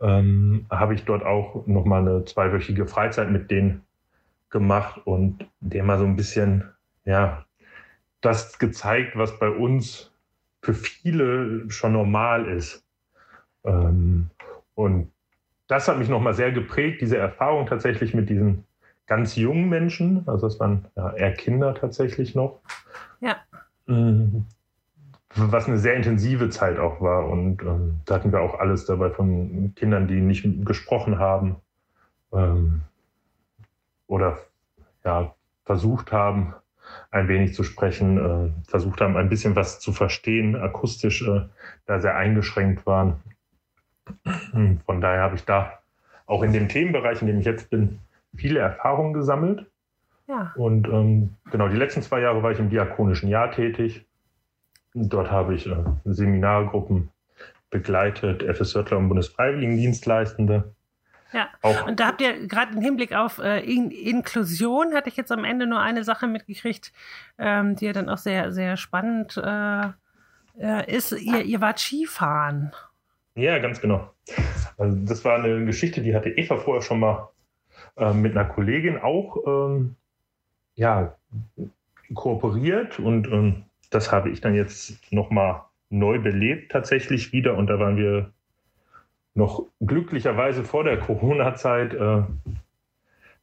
ähm, 0.02 0.65
habe 0.71 0.95
ich 0.95 1.06
dort 1.06 1.24
auch 1.24 1.67
nochmal 1.67 2.02
eine 2.02 2.26
zweiwöchige 2.26 2.88
Freizeit 2.88 3.30
mit 3.30 3.52
denen 3.52 3.86
gemacht 4.50 5.00
und 5.06 5.45
dem 5.60 5.86
mal 5.86 6.00
so 6.00 6.06
ein 6.06 6.15
bisschen, 6.15 6.63
ja, 7.06 7.45
das 8.21 8.58
gezeigt, 8.58 9.15
was 9.15 9.38
bei 9.38 9.50
uns 9.52 10.12
für 10.63 10.74
viele 10.74 11.69
schon 11.69 11.93
normal 11.93 12.47
ist. 12.47 12.84
Ähm, 13.63 14.32
und 14.74 15.12
das 15.71 15.88
hat 15.88 15.97
mich 15.97 16.10
nochmal 16.10 16.34
sehr 16.34 16.51
geprägt, 16.51 16.99
diese 16.99 17.17
Erfahrung 17.17 17.65
tatsächlich 17.65 18.13
mit 18.13 18.29
diesen 18.29 18.65
ganz 19.07 19.38
jungen 19.38 19.69
Menschen, 19.69 20.23
also 20.27 20.47
das 20.47 20.60
waren 20.60 20.86
ja, 20.97 21.13
eher 21.13 21.34
Kinder 21.34 21.73
tatsächlich 21.73 22.36
noch. 22.36 22.60
Ja. 23.21 23.38
Ähm, 23.88 24.45
was 25.36 25.67
eine 25.67 25.77
sehr 25.77 25.95
intensive 25.95 26.49
Zeit 26.49 26.77
auch 26.77 26.99
war. 26.99 27.29
Und 27.29 27.62
ähm, 27.62 28.01
da 28.05 28.15
hatten 28.15 28.34
wir 28.34 28.41
auch 28.41 28.60
alles 28.60 28.86
dabei 28.86 29.12
von 29.12 29.73
Kindern, 29.75 30.07
die 30.07 30.19
nicht 30.19 30.45
gesprochen 30.65 31.19
haben 31.19 31.55
ähm, 32.34 32.81
oder 34.07 34.39
ja, 35.05 35.34
versucht 35.63 36.12
haben, 36.12 36.53
ein 37.12 37.29
wenig 37.29 37.53
zu 37.53 37.63
sprechen, 37.63 38.17
äh, 38.17 38.69
versucht 38.69 38.99
haben, 38.99 39.15
ein 39.15 39.29
bisschen 39.29 39.55
was 39.55 39.79
zu 39.79 39.93
verstehen, 39.93 40.57
akustisch, 40.57 41.25
äh, 41.25 41.43
da 41.86 42.01
sehr 42.01 42.17
eingeschränkt 42.17 42.86
waren. 42.86 43.21
Von 44.85 45.01
daher 45.01 45.21
habe 45.21 45.35
ich 45.35 45.45
da 45.45 45.79
auch 46.25 46.43
in 46.43 46.53
dem 46.53 46.69
Themenbereich, 46.69 47.21
in 47.21 47.27
dem 47.27 47.39
ich 47.39 47.45
jetzt 47.45 47.69
bin, 47.69 47.99
viele 48.35 48.59
Erfahrungen 48.59 49.13
gesammelt. 49.13 49.65
Ja. 50.27 50.53
Und 50.55 50.87
ähm, 50.87 51.35
genau, 51.51 51.67
die 51.67 51.77
letzten 51.77 52.01
zwei 52.01 52.21
Jahre 52.21 52.41
war 52.41 52.51
ich 52.51 52.59
im 52.59 52.69
diakonischen 52.69 53.29
Jahr 53.29 53.51
tätig 53.51 54.05
Dort 54.93 55.31
habe 55.31 55.55
ich 55.55 55.67
äh, 55.67 55.75
Seminargruppen 56.05 57.09
begleitet, 57.69 58.43
FSJler 58.43 58.97
und 58.97 59.07
Bundesfreiwilligendienstleistende. 59.07 60.75
Ja, 61.31 61.47
auch 61.61 61.87
und 61.87 62.01
da 62.01 62.07
habt 62.07 62.19
ihr 62.19 62.45
gerade 62.47 62.73
im 62.73 62.81
Hinblick 62.81 63.13
auf 63.13 63.39
äh, 63.39 63.61
In 63.61 63.89
Inklusion, 63.89 64.93
hatte 64.93 65.07
ich 65.07 65.15
jetzt 65.15 65.31
am 65.31 65.45
Ende 65.45 65.65
nur 65.65 65.79
eine 65.79 66.03
Sache 66.03 66.27
mitgekriegt, 66.27 66.91
ähm, 67.37 67.77
die 67.77 67.85
ja 67.85 67.93
dann 67.93 68.09
auch 68.09 68.17
sehr, 68.17 68.51
sehr 68.51 68.75
spannend 68.75 69.37
äh, 69.37 69.85
äh, 70.59 70.93
ist. 70.93 71.13
Ihr, 71.13 71.43
ihr 71.43 71.61
wart 71.61 71.79
Skifahren. 71.79 72.73
Ja, 73.35 73.59
ganz 73.59 73.79
genau. 73.79 74.09
Also 74.77 74.97
das 75.05 75.23
war 75.23 75.43
eine 75.43 75.65
Geschichte, 75.65 76.01
die 76.01 76.15
hatte 76.15 76.29
Eva 76.29 76.57
vorher 76.57 76.81
schon 76.81 76.99
mal 76.99 77.29
äh, 77.97 78.13
mit 78.13 78.35
einer 78.35 78.47
Kollegin 78.47 78.97
auch 78.97 79.37
ähm, 79.47 79.95
ja, 80.75 81.15
kooperiert 82.13 82.99
und 82.99 83.27
ähm, 83.27 83.63
das 83.89 84.11
habe 84.11 84.29
ich 84.29 84.41
dann 84.41 84.55
jetzt 84.55 85.11
nochmal 85.11 85.63
neu 85.89 86.19
belebt 86.19 86.71
tatsächlich 86.71 87.33
wieder 87.33 87.55
und 87.55 87.67
da 87.67 87.79
waren 87.79 87.97
wir 87.97 88.31
noch 89.33 89.65
glücklicherweise 89.79 90.63
vor 90.63 90.83
der 90.83 90.97
Corona-Zeit 90.97 91.93
äh, 91.93 92.23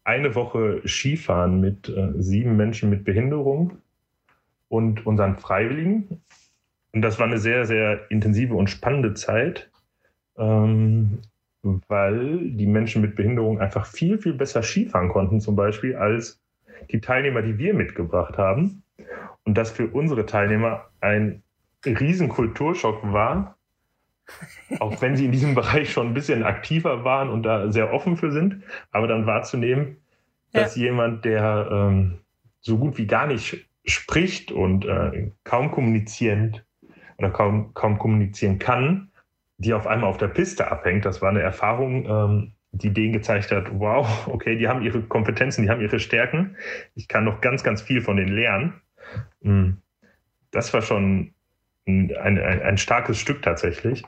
eine 0.05 0.35
Woche 0.35 0.83
Skifahren 0.87 1.61
mit 1.61 1.89
äh, 1.89 2.13
sieben 2.19 2.57
Menschen 2.57 2.91
mit 2.91 3.05
Behinderung 3.05 3.79
und 4.69 5.07
unseren 5.07 5.37
Freiwilligen. 5.37 6.23
Und 6.93 7.03
das 7.03 7.19
war 7.19 7.27
eine 7.27 7.39
sehr, 7.39 7.67
sehr 7.67 8.11
intensive 8.11 8.55
und 8.55 8.69
spannende 8.69 9.15
Zeit, 9.15 9.71
ähm, 10.39 11.19
weil 11.63 12.51
die 12.51 12.67
Menschen 12.67 13.03
mit 13.03 13.17
Behinderung 13.17 13.61
einfach 13.61 13.87
viel, 13.87 14.19
viel 14.19 14.35
besser 14.35 14.63
Skifahren 14.63 15.09
konnten, 15.09 15.41
zum 15.41 15.57
Beispiel, 15.57 15.97
als 15.97 16.41
die 16.91 17.01
Teilnehmer, 17.01 17.43
die 17.43 17.59
wir 17.59 17.75
mitgebracht 17.75 18.39
haben. 18.39 18.83
Und 19.45 19.59
das 19.59 19.71
für 19.71 19.89
unsere 19.89 20.27
Teilnehmer 20.27 20.87
ein 21.01 21.43
riesen 21.85 22.29
Kulturschock 22.29 23.13
war, 23.13 23.57
auch 24.79 25.01
wenn 25.01 25.17
sie 25.17 25.25
in 25.25 25.33
diesem 25.33 25.55
Bereich 25.57 25.93
schon 25.93 26.09
ein 26.09 26.15
bisschen 26.15 26.45
aktiver 26.45 27.05
waren 27.05 27.31
und 27.31 27.43
da 27.43 27.73
sehr 27.73 27.93
offen 27.93 28.17
für 28.17 28.31
sind, 28.31 28.63
aber 28.93 29.07
dann 29.07 29.27
wahrzunehmen, 29.27 29.97
dass 30.53 30.77
ja. 30.77 30.85
jemand, 30.85 31.25
der 31.25 31.69
ähm, 31.71 32.19
so 32.61 32.79
gut 32.79 32.99
wie 32.99 33.07
gar 33.07 33.27
nicht 33.27 33.69
spricht 33.85 34.53
und 34.53 34.85
äh, 34.85 35.31
kaum 35.45 35.71
kommunizierend 35.71 36.65
oder 37.17 37.31
kaum, 37.31 37.73
kaum 37.75 37.99
kommunizieren 37.99 38.59
kann, 38.59 39.11
die 39.59 39.75
auf 39.75 39.87
einmal 39.87 40.09
auf 40.09 40.17
der 40.17 40.29
Piste 40.29 40.71
abhängt. 40.71 41.05
Das 41.05 41.21
war 41.21 41.31
eine 41.31 41.43
Erfahrung, 41.43 42.07
ähm, 42.07 42.53
die 42.73 42.93
denen 42.93 43.13
gezeigt 43.13 43.51
hat, 43.51 43.67
wow, 43.73 44.27
okay, 44.33 44.57
die 44.57 44.69
haben 44.69 44.83
ihre 44.83 45.03
Kompetenzen, 45.03 45.63
die 45.63 45.71
haben 45.71 45.81
ihre 45.81 46.01
Stärken. 46.01 46.57
Ich 46.95 47.09
kann 47.09 47.25
noch 47.25 47.41
ganz, 47.41 47.63
ganz 47.63 47.83
viel 47.83 48.01
von 48.01 48.17
denen 48.17 48.35
lernen. 48.35 48.81
Hm. 49.43 49.79
Das 50.51 50.73
war 50.73 50.81
schon 50.81 51.35
ein, 51.87 52.17
ein, 52.17 52.39
ein 52.39 52.79
starkes 52.79 53.19
Stück 53.19 53.43
tatsächlich. 53.43 54.05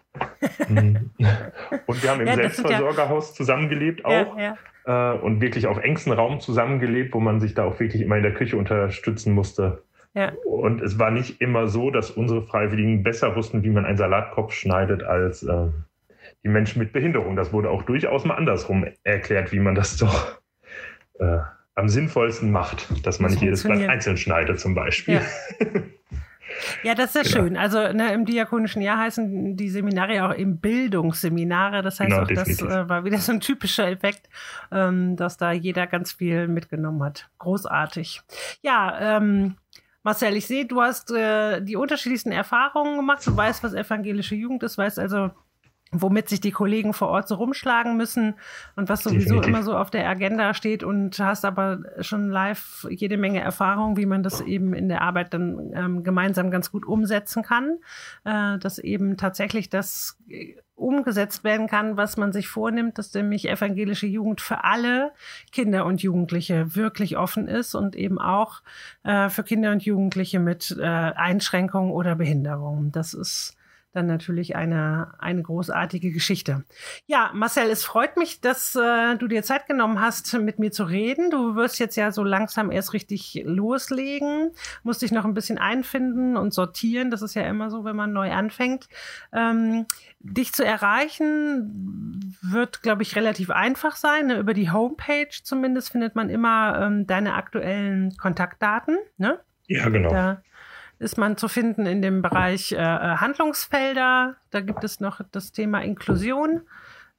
Hm. 0.66 1.10
und 1.86 2.02
wir 2.02 2.10
haben 2.10 2.20
im 2.20 2.28
ja, 2.28 2.34
Selbstversorgerhaus 2.34 3.34
zusammengelebt 3.34 4.04
auch. 4.04 4.36
Ja, 4.36 4.56
ja. 4.86 5.14
Äh, 5.14 5.18
und 5.18 5.40
wirklich 5.40 5.66
auf 5.66 5.78
engstem 5.78 6.12
Raum 6.12 6.40
zusammengelebt, 6.40 7.12
wo 7.12 7.20
man 7.20 7.40
sich 7.40 7.54
da 7.54 7.64
auch 7.64 7.80
wirklich 7.80 8.02
immer 8.02 8.16
in 8.16 8.22
der 8.22 8.34
Küche 8.34 8.56
unterstützen 8.56 9.34
musste. 9.34 9.82
Ja. 10.14 10.32
Und 10.44 10.80
es 10.80 10.98
war 10.98 11.10
nicht 11.10 11.40
immer 11.40 11.68
so, 11.68 11.90
dass 11.90 12.10
unsere 12.10 12.42
Freiwilligen 12.42 13.02
besser 13.02 13.36
wussten, 13.36 13.62
wie 13.62 13.70
man 13.70 13.84
einen 13.84 13.96
Salatkopf 13.96 14.52
schneidet, 14.52 15.02
als 15.02 15.42
äh, 15.42 15.68
die 16.42 16.48
Menschen 16.48 16.80
mit 16.80 16.92
Behinderung. 16.92 17.36
Das 17.36 17.52
wurde 17.52 17.70
auch 17.70 17.82
durchaus 17.82 18.24
mal 18.24 18.34
andersrum 18.34 18.86
erklärt, 19.04 19.52
wie 19.52 19.60
man 19.60 19.74
das 19.74 19.96
doch 19.98 20.40
äh, 21.20 21.38
am 21.74 21.88
sinnvollsten 21.88 22.50
macht, 22.50 23.06
dass 23.06 23.20
man 23.20 23.30
das 23.30 23.40
nicht 23.40 23.44
jedes 23.44 23.62
Blatt 23.62 23.88
einzeln 23.88 24.16
schneidet, 24.16 24.58
zum 24.58 24.74
Beispiel. 24.74 25.14
Ja. 25.14 25.70
Ja, 26.82 26.94
das 26.94 27.14
ist 27.14 27.14
ja 27.14 27.22
genau. 27.22 27.46
schön. 27.46 27.56
Also 27.56 27.92
ne, 27.92 28.12
im 28.12 28.24
diakonischen 28.24 28.82
Jahr 28.82 28.98
heißen 28.98 29.56
die 29.56 29.68
Seminare 29.68 30.24
auch 30.24 30.34
eben 30.34 30.58
Bildungsseminare. 30.58 31.82
Das 31.82 32.00
heißt 32.00 32.10
genau, 32.10 32.22
auch, 32.22 32.26
definitiv. 32.26 32.66
das 32.66 32.86
äh, 32.86 32.88
war 32.88 33.04
wieder 33.04 33.18
so 33.18 33.32
ein 33.32 33.40
typischer 33.40 33.88
Effekt, 33.88 34.28
ähm, 34.72 35.16
dass 35.16 35.36
da 35.36 35.52
jeder 35.52 35.86
ganz 35.86 36.12
viel 36.12 36.48
mitgenommen 36.48 37.02
hat. 37.02 37.30
Großartig. 37.38 38.22
Ja, 38.62 39.18
ähm, 39.18 39.56
Marcel, 40.02 40.36
ich 40.36 40.46
sehe, 40.46 40.66
du 40.66 40.80
hast 40.80 41.10
äh, 41.10 41.60
die 41.60 41.76
unterschiedlichsten 41.76 42.32
Erfahrungen 42.32 42.96
gemacht. 42.96 43.26
Du 43.26 43.36
weißt, 43.36 43.62
was 43.62 43.74
evangelische 43.74 44.34
Jugend 44.34 44.62
ist, 44.62 44.78
weißt 44.78 44.98
also, 44.98 45.30
womit 45.92 46.28
sich 46.28 46.40
die 46.40 46.52
Kollegen 46.52 46.92
vor 46.92 47.08
Ort 47.08 47.28
so 47.28 47.34
rumschlagen 47.34 47.96
müssen 47.96 48.34
und 48.76 48.88
was 48.88 49.02
sowieso 49.02 49.34
Definitiv. 49.34 49.48
immer 49.48 49.62
so 49.62 49.76
auf 49.76 49.90
der 49.90 50.08
Agenda 50.08 50.54
steht 50.54 50.84
und 50.84 51.18
hast 51.18 51.44
aber 51.44 51.80
schon 52.00 52.28
live 52.28 52.86
jede 52.88 53.16
Menge 53.16 53.40
Erfahrung, 53.40 53.96
wie 53.96 54.06
man 54.06 54.22
das 54.22 54.40
eben 54.40 54.72
in 54.72 54.88
der 54.88 55.02
Arbeit 55.02 55.34
dann 55.34 55.72
ähm, 55.74 56.04
gemeinsam 56.04 56.50
ganz 56.50 56.70
gut 56.70 56.86
umsetzen 56.86 57.42
kann, 57.42 57.78
äh, 58.24 58.58
dass 58.58 58.78
eben 58.78 59.16
tatsächlich 59.16 59.68
das 59.68 60.16
äh, 60.28 60.54
umgesetzt 60.80 61.44
werden 61.44 61.66
kann, 61.66 61.96
was 61.96 62.16
man 62.16 62.32
sich 62.32 62.48
vornimmt, 62.48 62.98
dass 62.98 63.12
nämlich 63.14 63.48
evangelische 63.48 64.06
Jugend 64.06 64.40
für 64.40 64.64
alle 64.64 65.12
Kinder 65.52 65.84
und 65.86 66.02
Jugendliche 66.02 66.74
wirklich 66.74 67.16
offen 67.16 67.48
ist 67.48 67.74
und 67.74 67.94
eben 67.94 68.18
auch 68.18 68.62
äh, 69.02 69.28
für 69.28 69.44
Kinder 69.44 69.72
und 69.72 69.82
Jugendliche 69.82 70.40
mit 70.40 70.76
äh, 70.78 70.84
Einschränkungen 70.84 71.92
oder 71.92 72.16
Behinderungen. 72.16 72.92
Das 72.92 73.14
ist 73.14 73.56
dann 73.92 74.06
natürlich 74.06 74.54
eine, 74.54 75.14
eine 75.18 75.42
großartige 75.42 76.12
Geschichte. 76.12 76.64
Ja, 77.06 77.30
Marcel, 77.34 77.68
es 77.70 77.84
freut 77.84 78.16
mich, 78.16 78.40
dass 78.40 78.76
äh, 78.76 79.16
du 79.16 79.26
dir 79.26 79.42
Zeit 79.42 79.66
genommen 79.66 80.00
hast, 80.00 80.32
mit 80.34 80.58
mir 80.58 80.70
zu 80.70 80.84
reden. 80.84 81.30
Du 81.30 81.56
wirst 81.56 81.80
jetzt 81.80 81.96
ja 81.96 82.12
so 82.12 82.22
langsam 82.22 82.70
erst 82.70 82.92
richtig 82.92 83.42
loslegen, 83.44 84.52
musst 84.84 85.02
dich 85.02 85.10
noch 85.10 85.24
ein 85.24 85.34
bisschen 85.34 85.58
einfinden 85.58 86.36
und 86.36 86.54
sortieren. 86.54 87.10
Das 87.10 87.22
ist 87.22 87.34
ja 87.34 87.42
immer 87.42 87.70
so, 87.70 87.84
wenn 87.84 87.96
man 87.96 88.12
neu 88.12 88.30
anfängt. 88.30 88.88
Ähm, 89.32 89.86
dich 90.20 90.52
zu 90.52 90.64
erreichen 90.64 92.36
wird, 92.42 92.82
glaube 92.82 93.02
ich, 93.02 93.16
relativ 93.16 93.50
einfach 93.50 93.96
sein. 93.96 94.28
Ne? 94.28 94.38
Über 94.38 94.54
die 94.54 94.70
Homepage 94.70 95.30
zumindest 95.42 95.90
findet 95.90 96.14
man 96.14 96.30
immer 96.30 96.80
ähm, 96.80 97.06
deine 97.06 97.34
aktuellen 97.34 98.16
Kontaktdaten. 98.16 98.98
Ne? 99.16 99.40
Ja, 99.66 99.88
genau. 99.88 100.10
Da 100.10 100.42
ist 101.00 101.16
man 101.16 101.38
zu 101.38 101.48
finden 101.48 101.86
in 101.86 102.02
dem 102.02 102.20
Bereich 102.20 102.72
äh, 102.72 102.76
äh, 102.76 103.16
Handlungsfelder. 103.16 104.36
Da 104.50 104.60
gibt 104.60 104.84
es 104.84 105.00
noch 105.00 105.22
das 105.32 105.50
Thema 105.50 105.80
Inklusion, 105.80 106.60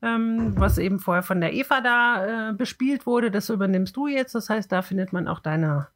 ähm, 0.03 0.53
was 0.55 0.77
eben 0.77 0.99
vorher 0.99 1.23
von 1.23 1.41
der 1.41 1.53
Eva 1.53 1.81
da 1.81 2.49
äh, 2.49 2.53
bespielt 2.53 3.07
wurde. 3.07 3.31
Das 3.31 3.49
übernimmst 3.49 3.97
du 3.97 4.07
jetzt. 4.07 4.35
Das 4.35 4.49
heißt, 4.49 4.71
da 4.71 4.83
findet 4.83 5.13
man 5.13 5.27
auch 5.27 5.39
deine 5.39 5.87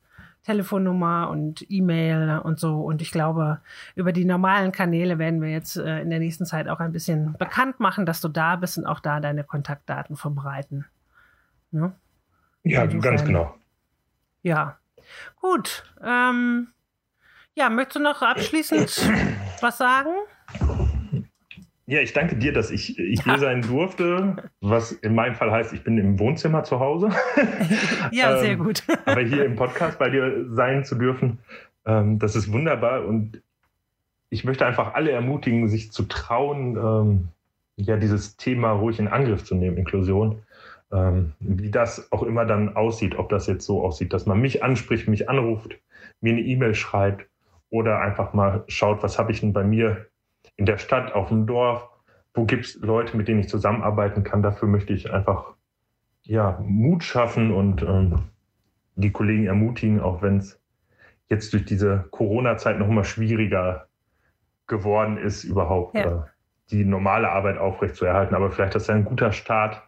Telefonnummer 0.43 1.29
und 1.29 1.69
E-Mail 1.69 2.39
und 2.43 2.59
so. 2.59 2.81
Und 2.81 3.03
ich 3.03 3.11
glaube, 3.11 3.59
über 3.93 4.11
die 4.11 4.25
normalen 4.25 4.71
Kanäle 4.71 5.19
werden 5.19 5.39
wir 5.39 5.49
jetzt 5.49 5.77
äh, 5.77 6.01
in 6.01 6.09
der 6.09 6.19
nächsten 6.19 6.47
Zeit 6.47 6.67
auch 6.67 6.79
ein 6.79 6.91
bisschen 6.91 7.33
bekannt 7.37 7.79
machen, 7.79 8.07
dass 8.07 8.19
du 8.19 8.29
da 8.29 8.55
bist 8.55 8.79
und 8.79 8.87
auch 8.87 8.99
da 8.99 9.19
deine 9.19 9.43
Kontaktdaten 9.43 10.15
verbreiten. 10.15 10.85
Ne? 11.69 11.93
Ja, 12.63 12.83
ja 12.83 12.99
ganz 12.99 13.23
genau. 13.23 13.55
Ja, 14.41 14.79
gut. 15.39 15.83
Ähm, 16.03 16.69
ja, 17.55 17.69
möchtest 17.69 17.95
du 17.95 17.99
noch 18.01 18.21
abschließend 18.21 19.09
was 19.61 19.77
sagen? 19.77 20.11
Ja, 21.87 22.01
ich 22.01 22.13
danke 22.13 22.35
dir, 22.35 22.51
dass 22.51 22.71
ich, 22.71 22.97
ich 22.97 23.23
hier 23.23 23.37
sein 23.37 23.61
durfte, 23.61 24.49
was 24.59 24.91
in 24.91 25.13
meinem 25.13 25.35
Fall 25.35 25.51
heißt, 25.51 25.71
ich 25.71 25.83
bin 25.83 25.97
im 25.97 26.19
Wohnzimmer 26.19 26.63
zu 26.63 26.79
Hause. 26.79 27.09
ja, 28.11 28.39
sehr 28.39 28.53
ähm, 28.53 28.63
gut. 28.63 28.83
aber 29.05 29.21
hier 29.21 29.45
im 29.45 29.55
Podcast 29.55 29.99
bei 29.99 30.09
dir 30.09 30.45
sein 30.49 30.83
zu 30.83 30.95
dürfen, 30.95 31.37
ähm, 31.85 32.17
das 32.17 32.35
ist 32.35 32.51
wunderbar 32.51 33.05
und 33.05 33.41
ich 34.29 34.43
möchte 34.43 34.65
einfach 34.65 34.95
alle 34.95 35.11
ermutigen, 35.11 35.69
sich 35.69 35.91
zu 35.91 36.03
trauen, 36.03 36.75
ähm, 36.75 37.27
ja, 37.77 37.97
dieses 37.97 38.35
Thema 38.35 38.71
ruhig 38.71 38.99
in 38.99 39.07
Angriff 39.07 39.43
zu 39.43 39.53
nehmen, 39.53 39.77
Inklusion. 39.77 40.41
Ähm, 40.91 41.33
wie 41.39 41.71
das 41.71 42.11
auch 42.11 42.23
immer 42.23 42.45
dann 42.45 42.75
aussieht, 42.75 43.15
ob 43.15 43.29
das 43.29 43.47
jetzt 43.47 43.65
so 43.65 43.83
aussieht, 43.83 44.11
dass 44.11 44.25
man 44.25 44.41
mich 44.41 44.63
anspricht, 44.63 45.07
mich 45.07 45.29
anruft, 45.29 45.77
mir 46.21 46.33
eine 46.33 46.41
E-Mail 46.41 46.73
schreibt 46.73 47.27
oder 47.75 47.99
einfach 47.99 48.33
mal 48.33 48.63
schaut, 48.67 49.03
was 49.03 49.19
habe 49.19 49.31
ich 49.31 49.41
denn 49.41 49.53
bei 49.53 49.63
mir 49.63 50.07
in 50.55 50.65
der 50.65 50.77
Stadt, 50.77 51.13
auf 51.13 51.27
dem 51.27 51.45
Dorf, 51.45 51.89
wo 52.33 52.45
gibt 52.45 52.65
es 52.65 52.75
Leute, 52.75 53.17
mit 53.17 53.27
denen 53.27 53.41
ich 53.41 53.49
zusammenarbeiten 53.49 54.23
kann. 54.23 54.41
Dafür 54.41 54.67
möchte 54.67 54.93
ich 54.93 55.11
einfach 55.11 55.53
ja, 56.23 56.57
Mut 56.61 57.03
schaffen 57.03 57.51
und 57.51 57.81
ähm, 57.83 58.23
die 58.95 59.11
Kollegen 59.11 59.45
ermutigen, 59.45 59.99
auch 59.99 60.21
wenn 60.21 60.37
es 60.37 60.59
jetzt 61.29 61.53
durch 61.53 61.65
diese 61.65 62.05
Corona-Zeit 62.11 62.79
noch 62.79 62.87
mal 62.87 63.03
schwieriger 63.03 63.87
geworden 64.67 65.17
ist, 65.17 65.43
überhaupt 65.43 65.95
ja. 65.95 66.03
äh, 66.03 66.21
die 66.71 66.85
normale 66.85 67.29
Arbeit 67.29 67.57
aufrechtzuerhalten. 67.57 68.35
Aber 68.35 68.51
vielleicht 68.51 68.75
ist 68.75 68.87
ja 68.87 68.95
ein 68.95 69.05
guter 69.05 69.31
Start, 69.31 69.83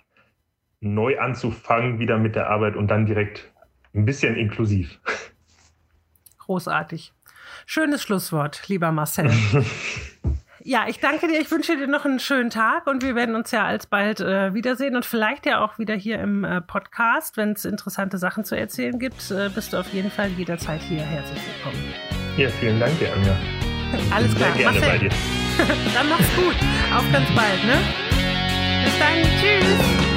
neu 0.80 1.20
anzufangen 1.20 2.00
wieder 2.00 2.18
mit 2.18 2.36
der 2.36 2.50
Arbeit 2.50 2.76
und 2.76 2.90
dann 2.90 3.06
direkt 3.06 3.52
ein 3.94 4.06
bisschen 4.06 4.36
inklusiv. 4.36 5.00
Großartig. 6.38 7.14
Schönes 7.66 8.04
Schlusswort, 8.04 8.68
lieber 8.68 8.92
Marcel. 8.92 9.32
Ja, 10.64 10.84
ich 10.90 11.00
danke 11.00 11.30
dir. 11.30 11.40
Ich 11.40 11.50
wünsche 11.50 11.78
dir 11.78 11.88
noch 11.88 12.04
einen 12.04 12.20
schönen 12.20 12.50
Tag 12.50 12.88
und 12.88 13.02
wir 13.02 13.16
werden 13.16 13.36
uns 13.36 13.52
ja 13.52 13.64
alsbald 13.64 14.20
äh, 14.20 14.54
wiedersehen 14.54 14.98
und 14.98 15.06
vielleicht 15.06 15.46
ja 15.46 15.64
auch 15.64 15.80
wieder 15.80 15.96
hier 15.96 16.20
im 16.20 16.44
äh, 16.44 16.60
Podcast. 16.60 17.38
Wenn 17.38 17.54
es 17.54 17.64
interessante 17.64 18.18
Sachen 18.18 18.44
zu 18.44 18.58
erzählen 18.58 19.00
gibt, 19.00 19.32
äh, 19.32 19.48
bist 19.48 19.72
du 19.72 19.78
auf 19.78 19.88
jeden 19.94 20.12
Fall 20.12 20.28
jederzeit 20.32 20.82
hier 20.82 21.00
herzlich 21.00 21.40
willkommen. 21.56 21.94
Ja, 22.36 22.50
vielen 22.50 22.82
Dank 22.82 23.00
dir, 23.00 23.14
Anja. 23.14 23.38
Alles 24.14 24.36
klar. 24.36 24.52
Sehr 24.52 24.64
gerne 24.64 24.80
Marcel. 24.82 24.92
bei 24.92 25.08
dir. 25.08 25.10
Dann 25.94 26.10
mach's 26.10 26.36
gut. 26.36 26.56
Auf 26.94 27.12
ganz 27.14 27.30
bald, 27.34 27.64
ne? 27.66 27.78
Bis 28.84 29.00
dann. 29.00 29.24
Tschüss. 29.40 30.17